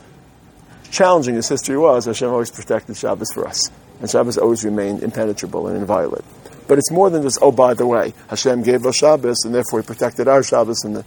challenging 0.91 1.35
as 1.35 1.49
history 1.49 1.77
was, 1.77 2.05
Hashem 2.05 2.29
always 2.29 2.51
protected 2.51 2.95
Shabbos 2.95 3.31
for 3.33 3.47
us. 3.47 3.69
And 3.99 4.09
Shabbos 4.09 4.37
always 4.37 4.63
remained 4.63 5.03
impenetrable 5.03 5.67
and 5.67 5.75
inviolate. 5.75 6.23
But 6.67 6.77
it's 6.77 6.91
more 6.91 7.09
than 7.09 7.23
just, 7.23 7.39
oh, 7.41 7.51
by 7.51 7.73
the 7.73 7.87
way, 7.87 8.13
Hashem 8.29 8.63
gave 8.63 8.85
us 8.85 8.95
Shabbos, 8.95 9.43
and 9.43 9.53
therefore 9.53 9.81
he 9.81 9.85
protected 9.85 10.27
our 10.27 10.43
Shabbos. 10.43 10.83
And 10.83 10.97
the, 10.97 11.05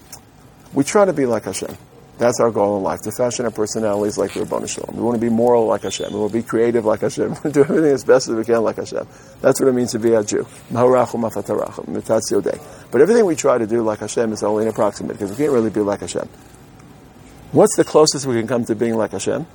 we 0.73 0.85
try 0.85 1.05
to 1.05 1.13
be 1.13 1.27
like 1.27 1.45
Hashem. 1.45 1.77
That's 2.21 2.39
our 2.39 2.51
goal 2.51 2.77
in 2.77 2.83
life, 2.83 3.01
to 3.05 3.13
fashion 3.13 3.47
our 3.47 3.51
personalities 3.51 4.19
like 4.19 4.35
the 4.35 4.41
Rabbanu 4.41 4.69
Shalom. 4.69 4.95
We 4.95 5.03
want 5.03 5.15
to 5.15 5.21
be 5.21 5.31
moral 5.31 5.65
like 5.65 5.85
Hashem. 5.85 6.13
We 6.13 6.19
want 6.21 6.33
to 6.33 6.39
be 6.39 6.43
creative 6.43 6.85
like 6.85 7.01
Hashem. 7.01 7.29
We 7.29 7.31
want 7.31 7.43
to 7.45 7.51
do 7.51 7.63
everything 7.63 7.93
as 7.93 8.05
best 8.05 8.29
as 8.29 8.35
we 8.35 8.45
can 8.45 8.63
like 8.63 8.77
Hashem. 8.77 9.09
That's 9.41 9.59
what 9.59 9.71
it 9.71 9.73
means 9.73 9.93
to 9.93 9.99
be 9.99 10.13
a 10.13 10.23
Jew. 10.23 10.47
But 10.71 10.85
everything 13.01 13.25
we 13.25 13.37
try 13.37 13.57
to 13.57 13.67
do 13.67 13.81
like 13.83 14.01
Hashem 14.01 14.35
is 14.35 14.43
only 14.43 14.65
an 14.65 14.69
approximate, 14.69 15.13
because 15.13 15.31
we 15.31 15.37
can't 15.39 15.51
really 15.51 15.71
be 15.71 15.81
like 15.81 16.01
Hashem. 16.01 16.29
What's 17.53 17.75
the 17.77 17.85
closest 17.85 18.27
we 18.27 18.35
can 18.35 18.47
come 18.47 18.67
to 18.67 18.75
being 18.75 18.99
like 18.99 19.13
Hashem? 19.13 19.47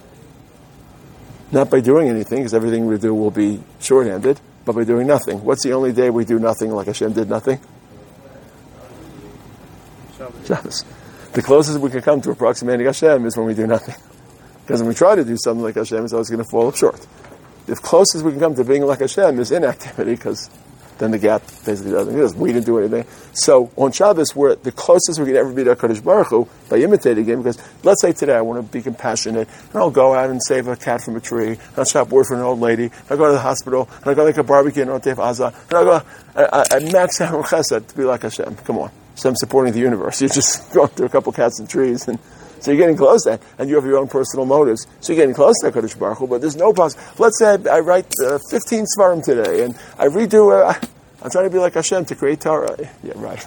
Not 1.51 1.69
by 1.69 1.81
doing 1.81 2.09
anything, 2.09 2.39
because 2.39 2.55
everything 2.55 2.87
we 2.87 2.97
do 2.97 3.13
will 3.13 3.29
be 3.29 3.61
short-handed, 3.79 4.41
but 4.65 4.73
by 4.73 4.85
doing 4.85 5.05
nothing. 5.05 5.43
What's 5.45 5.61
the 5.61 5.73
only 5.73 5.93
day 5.93 6.09
we 6.09 6.25
do 6.25 6.39
nothing 6.39 6.71
like 6.71 6.87
Hashem 6.87 7.13
did 7.13 7.29
nothing? 7.29 7.59
Shabbos. 10.47 10.83
The 11.35 11.41
closest 11.41 11.81
we 11.81 11.89
can 11.89 12.01
come 12.01 12.21
to 12.21 12.31
approximating 12.31 12.85
Hashem 12.85 13.25
is 13.25 13.35
when 13.35 13.45
we 13.45 13.53
do 13.53 13.67
nothing. 13.67 13.95
Because 14.61 14.79
when 14.79 14.87
we 14.87 14.95
try 14.95 15.15
to 15.15 15.25
do 15.25 15.35
something 15.35 15.61
like 15.61 15.75
Hashem, 15.75 16.05
it's 16.05 16.13
always 16.13 16.29
going 16.29 16.41
to 16.41 16.49
fall 16.49 16.71
short. 16.71 17.05
The 17.65 17.75
closest 17.75 18.23
we 18.23 18.31
can 18.31 18.39
come 18.39 18.55
to 18.55 18.63
being 18.63 18.85
like 18.85 18.99
Hashem 18.99 19.37
is 19.39 19.51
inactivity, 19.51 20.15
because 20.15 20.49
then 20.97 21.11
the 21.11 21.19
gap 21.19 21.41
basically 21.65 21.91
doesn't 21.91 22.13
exist. 22.13 22.37
We 22.37 22.53
didn't 22.53 22.65
do 22.65 22.79
anything. 22.79 23.05
So 23.33 23.69
on 23.75 23.91
Shabbos, 23.91 24.33
we're 24.33 24.55
the 24.55 24.71
closest 24.71 25.19
we 25.19 25.25
can 25.25 25.35
ever 25.35 25.51
be 25.51 25.65
to 25.65 25.75
HaKadosh 25.75 26.05
Baruch 26.05 26.27
Hu 26.27 26.47
by 26.69 26.77
imitating 26.77 27.25
him, 27.25 27.43
because 27.43 27.61
let's 27.83 28.01
say 28.01 28.13
today 28.13 28.37
I 28.37 28.41
want 28.41 28.65
to 28.65 28.71
be 28.71 28.81
compassionate, 28.81 29.49
and 29.49 29.75
I'll 29.75 29.91
go 29.91 30.13
out 30.13 30.29
and 30.29 30.41
save 30.41 30.69
a 30.69 30.77
cat 30.77 31.01
from 31.01 31.17
a 31.17 31.19
tree, 31.19 31.49
and 31.49 31.59
I'll 31.75 31.83
shop 31.83 32.11
wood 32.11 32.27
for 32.27 32.35
an 32.35 32.43
old 32.43 32.61
lady, 32.61 32.85
and 32.85 32.93
I'll 33.09 33.17
go 33.17 33.25
to 33.27 33.33
the 33.33 33.39
hospital, 33.39 33.89
and 33.97 34.07
I'll 34.07 34.15
go 34.15 34.23
make 34.23 34.37
a 34.37 34.43
barbecue 34.43 34.83
in 34.83 34.87
Otef 34.87 35.17
Aza, 35.17 35.53
and 35.65 35.73
I'll 35.73 35.83
go, 35.83 36.01
I, 36.33 36.45
I, 36.45 36.77
I 36.77 36.91
max 36.93 37.19
out 37.19 37.43
chesed 37.43 37.87
to 37.87 37.97
be 37.97 38.05
like 38.05 38.21
Hashem. 38.21 38.55
Come 38.63 38.77
on. 38.77 38.91
So 39.15 39.29
I'm 39.29 39.35
supporting 39.35 39.73
the 39.73 39.79
universe. 39.79 40.21
You're 40.21 40.29
just 40.29 40.71
going 40.73 40.89
through 40.89 41.07
a 41.07 41.09
couple 41.09 41.31
cats 41.31 41.59
and 41.59 41.69
trees, 41.69 42.07
and 42.07 42.19
so 42.59 42.71
you're 42.71 42.79
getting 42.79 42.97
close 42.97 43.23
to 43.25 43.31
that, 43.31 43.43
and 43.59 43.69
you 43.69 43.75
have 43.75 43.85
your 43.85 43.97
own 43.97 44.07
personal 44.07 44.45
motives. 44.47 44.87
So 44.99 45.13
you're 45.13 45.21
getting 45.21 45.35
close 45.35 45.53
to 45.61 45.71
Hakadosh 45.71 45.99
Baruch 45.99 46.17
Hu, 46.17 46.25
but 46.27 46.41
there's 46.41 46.55
no 46.55 46.73
possible. 46.73 47.03
Let's 47.19 47.37
say 47.37 47.45
I, 47.45 47.75
I 47.75 47.79
write 47.81 48.07
uh, 48.25 48.39
15 48.49 48.85
svarim 48.97 49.23
today, 49.23 49.63
and 49.63 49.75
I 49.99 50.07
redo. 50.07 50.51
Uh, 50.51 50.73
I'm 51.21 51.29
trying 51.29 51.43
to 51.45 51.51
be 51.51 51.59
like 51.59 51.75
Hashem 51.75 52.05
to 52.05 52.15
create 52.15 52.41
Torah. 52.41 52.75
Yeah, 53.03 53.13
right. 53.17 53.45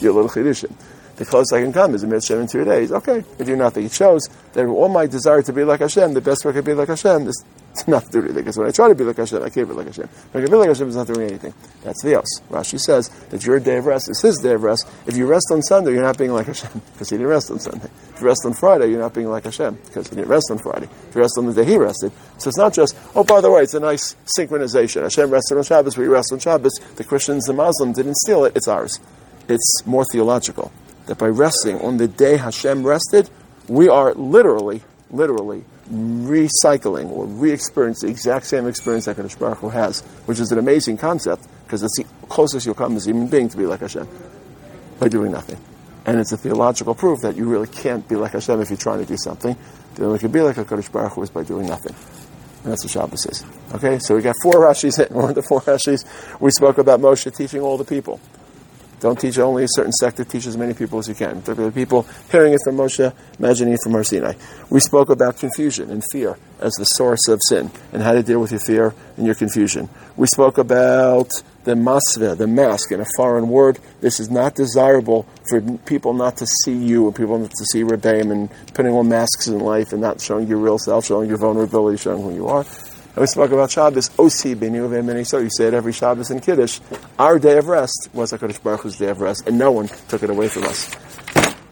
you're 0.00 0.12
a 0.12 0.14
little 0.14 0.30
chiddushim. 0.30 0.72
the 1.16 1.26
closest 1.26 1.52
I 1.52 1.60
can 1.60 1.72
come 1.72 1.94
is 1.94 2.02
a 2.02 2.06
mitzvah 2.06 2.38
in 2.38 2.46
two 2.46 2.64
days. 2.64 2.92
Okay, 2.92 3.22
I 3.38 3.44
do 3.44 3.56
nothing. 3.56 3.84
It 3.84 3.92
shows 3.92 4.26
that 4.54 4.64
all 4.66 4.88
my 4.88 5.06
desire 5.06 5.42
to 5.42 5.52
be 5.52 5.64
like 5.64 5.80
Hashem, 5.80 6.14
the 6.14 6.22
best 6.22 6.44
way 6.44 6.52
I 6.52 6.54
could 6.54 6.64
be 6.64 6.72
like 6.72 6.88
Hashem 6.88 7.26
is 7.26 7.44
to 7.76 7.90
not 7.90 8.14
anything. 8.14 8.34
Because 8.34 8.56
when 8.56 8.66
I 8.66 8.70
try 8.70 8.88
to 8.88 8.94
be 8.94 9.04
like 9.04 9.16
Hashem, 9.16 9.42
I 9.42 9.50
can't 9.50 9.68
be 9.68 9.74
like 9.74 9.86
Hashem. 9.86 10.08
When 10.32 10.42
I 10.42 10.46
can 10.46 10.52
be 10.52 10.58
like 10.58 10.68
Hashem, 10.68 10.88
is 10.88 10.96
not 10.96 11.06
doing 11.06 11.28
anything. 11.28 11.54
That's 11.82 12.02
the 12.02 12.14
else. 12.14 12.40
Rashi 12.50 12.80
says 12.80 13.08
that 13.30 13.44
your 13.44 13.60
day 13.60 13.78
of 13.78 13.86
rest 13.86 14.10
is 14.10 14.20
his 14.20 14.38
day 14.38 14.54
of 14.54 14.62
rest. 14.62 14.88
If 15.06 15.16
you 15.16 15.26
rest 15.26 15.46
on 15.50 15.62
Sunday, 15.62 15.92
you're 15.92 16.02
not 16.02 16.18
being 16.18 16.32
like 16.32 16.46
Hashem 16.46 16.70
because 16.92 17.10
he 17.10 17.16
didn't 17.16 17.28
rest 17.28 17.50
on 17.50 17.60
Sunday. 17.60 17.88
If 18.14 18.20
you 18.20 18.26
rest 18.26 18.42
on 18.44 18.54
Friday, 18.54 18.90
you're 18.90 19.00
not 19.00 19.14
being 19.14 19.28
like 19.28 19.44
Hashem 19.44 19.74
because 19.86 20.08
he 20.08 20.16
didn't 20.16 20.28
rest 20.28 20.50
on 20.50 20.58
Friday. 20.58 20.88
If 21.08 21.14
you 21.14 21.20
rest 21.20 21.38
on 21.38 21.46
the 21.46 21.54
day 21.54 21.64
he 21.64 21.76
rested, 21.76 22.12
so 22.38 22.48
it's 22.48 22.58
not 22.58 22.74
just 22.74 22.96
oh 23.14 23.24
by 23.24 23.40
the 23.40 23.50
way, 23.50 23.62
it's 23.62 23.74
a 23.74 23.80
nice 23.80 24.16
synchronization. 24.36 25.02
Hashem 25.02 25.30
rested 25.30 25.56
on 25.58 25.64
Shabbos, 25.64 25.96
we 25.96 26.06
rest 26.06 26.32
on 26.32 26.38
Shabbos. 26.38 26.72
The 26.96 27.04
Christians 27.04 27.48
and 27.48 27.56
Muslims 27.56 27.96
didn't 27.96 28.16
steal 28.16 28.44
it; 28.44 28.56
it's 28.56 28.68
ours. 28.68 29.00
It's 29.48 29.86
more 29.86 30.04
theological 30.12 30.72
that 31.06 31.18
by 31.18 31.26
resting 31.26 31.80
on 31.80 31.96
the 31.96 32.06
day 32.06 32.36
Hashem 32.36 32.86
rested, 32.86 33.28
we 33.68 33.88
are 33.88 34.14
literally, 34.14 34.82
literally 35.10 35.64
recycling 35.90 37.10
or 37.10 37.26
re-experience 37.26 38.00
the 38.00 38.08
exact 38.08 38.46
same 38.46 38.66
experience 38.66 39.06
that 39.06 39.16
Kadosh 39.16 39.38
Baruch 39.38 39.58
Hu 39.58 39.68
has, 39.70 40.02
which 40.26 40.38
is 40.38 40.52
an 40.52 40.58
amazing 40.58 40.96
concept 40.96 41.46
because 41.64 41.82
it's 41.82 41.98
the 41.98 42.04
closest 42.26 42.66
you'll 42.66 42.74
come 42.74 42.96
as 42.96 43.06
a 43.06 43.10
human 43.10 43.28
being 43.28 43.48
to 43.48 43.56
be 43.56 43.66
like 43.66 43.80
Hashem 43.80 44.08
by 44.98 45.08
doing 45.08 45.32
nothing. 45.32 45.58
And 46.06 46.18
it's 46.18 46.32
a 46.32 46.36
theological 46.36 46.94
proof 46.94 47.20
that 47.22 47.36
you 47.36 47.46
really 47.46 47.66
can't 47.66 48.08
be 48.08 48.16
like 48.16 48.32
Hashem 48.32 48.60
if 48.60 48.70
you're 48.70 48.76
trying 48.76 49.00
to 49.00 49.06
do 49.06 49.16
something. 49.16 49.56
The 49.94 50.02
only 50.02 50.12
way 50.12 50.16
you 50.16 50.20
can 50.20 50.32
be 50.32 50.40
like 50.40 50.56
a 50.56 50.64
Kadosh 50.64 50.90
Baruch 50.90 51.12
Hu 51.12 51.22
is 51.22 51.30
by 51.30 51.42
doing 51.42 51.66
nothing. 51.66 51.94
And 52.62 52.72
that's 52.72 52.84
what 52.84 52.90
Shabbos 52.90 53.26
is. 53.26 53.44
Okay, 53.74 53.98
so 53.98 54.16
we 54.16 54.22
got 54.22 54.36
four 54.42 54.54
Rashis, 54.54 55.10
one 55.10 55.30
of 55.30 55.34
the 55.34 55.42
four 55.42 55.60
Rashis. 55.62 56.04
We 56.40 56.50
spoke 56.50 56.78
about 56.78 57.00
Moshe 57.00 57.34
teaching 57.34 57.60
all 57.60 57.78
the 57.78 57.84
people. 57.84 58.20
Don't 59.00 59.18
teach 59.18 59.38
only 59.38 59.64
a 59.64 59.68
certain 59.68 59.92
sector, 59.92 60.24
teach 60.24 60.46
as 60.46 60.56
many 60.56 60.74
people 60.74 60.98
as 60.98 61.08
you 61.08 61.14
can. 61.14 61.40
The 61.42 61.72
people 61.74 62.06
hearing 62.30 62.52
it 62.52 62.60
from 62.62 62.76
Moshe, 62.76 63.12
imagining 63.38 63.74
it 63.74 63.80
from 63.82 63.92
Har 63.92 64.04
Sinai. 64.04 64.34
We 64.68 64.80
spoke 64.80 65.08
about 65.08 65.38
confusion 65.38 65.90
and 65.90 66.04
fear 66.12 66.36
as 66.60 66.74
the 66.74 66.84
source 66.84 67.26
of 67.28 67.40
sin 67.48 67.70
and 67.92 68.02
how 68.02 68.12
to 68.12 68.22
deal 68.22 68.40
with 68.40 68.50
your 68.50 68.60
fear 68.60 68.94
and 69.16 69.24
your 69.24 69.34
confusion. 69.34 69.88
We 70.16 70.26
spoke 70.26 70.58
about 70.58 71.30
the 71.64 71.74
masve, 71.74 72.36
the 72.36 72.46
mask 72.46 72.92
in 72.92 73.00
a 73.00 73.06
foreign 73.16 73.48
word. 73.48 73.78
This 74.00 74.20
is 74.20 74.30
not 74.30 74.54
desirable 74.54 75.26
for 75.48 75.60
people 75.78 76.12
not 76.12 76.36
to 76.38 76.46
see 76.46 76.76
you 76.76 77.06
and 77.06 77.16
people 77.16 77.38
not 77.38 77.50
to 77.50 77.64
see 77.72 77.82
Rebbeim 77.82 78.30
and 78.30 78.50
putting 78.74 78.92
on 78.92 79.08
masks 79.08 79.46
in 79.46 79.58
life 79.60 79.92
and 79.92 80.00
not 80.00 80.20
showing 80.20 80.46
your 80.46 80.58
real 80.58 80.78
self, 80.78 81.06
showing 81.06 81.28
your 81.28 81.38
vulnerability, 81.38 81.96
showing 81.96 82.22
who 82.22 82.34
you 82.34 82.48
are. 82.48 82.64
And 83.14 83.22
we 83.22 83.26
spoke 83.26 83.50
about 83.50 83.72
Shabbos, 83.72 84.08
Osi 84.10 84.54
b'nu 84.54 85.26
so 85.26 85.38
You 85.38 85.50
say 85.50 85.66
it 85.66 85.74
every 85.74 85.92
Shabbos 85.92 86.30
in 86.30 86.40
Kiddush. 86.40 86.78
Our 87.18 87.40
day 87.40 87.58
of 87.58 87.66
rest 87.66 88.08
was 88.12 88.32
HaKadosh 88.32 88.62
Baruch 88.62 88.82
Hu's 88.82 88.98
day 88.98 89.08
of 89.08 89.20
rest, 89.20 89.48
and 89.48 89.58
no 89.58 89.72
one 89.72 89.88
took 90.08 90.22
it 90.22 90.30
away 90.30 90.48
from 90.48 90.64
us. 90.64 90.94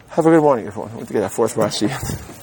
Have 0.08 0.26
a 0.26 0.30
good 0.30 0.42
morning, 0.42 0.66
everyone. 0.66 0.90
To 1.06 1.12
get 1.12 1.20
that 1.20 1.32
fourth 1.32 1.54
Rashi. 1.54 2.34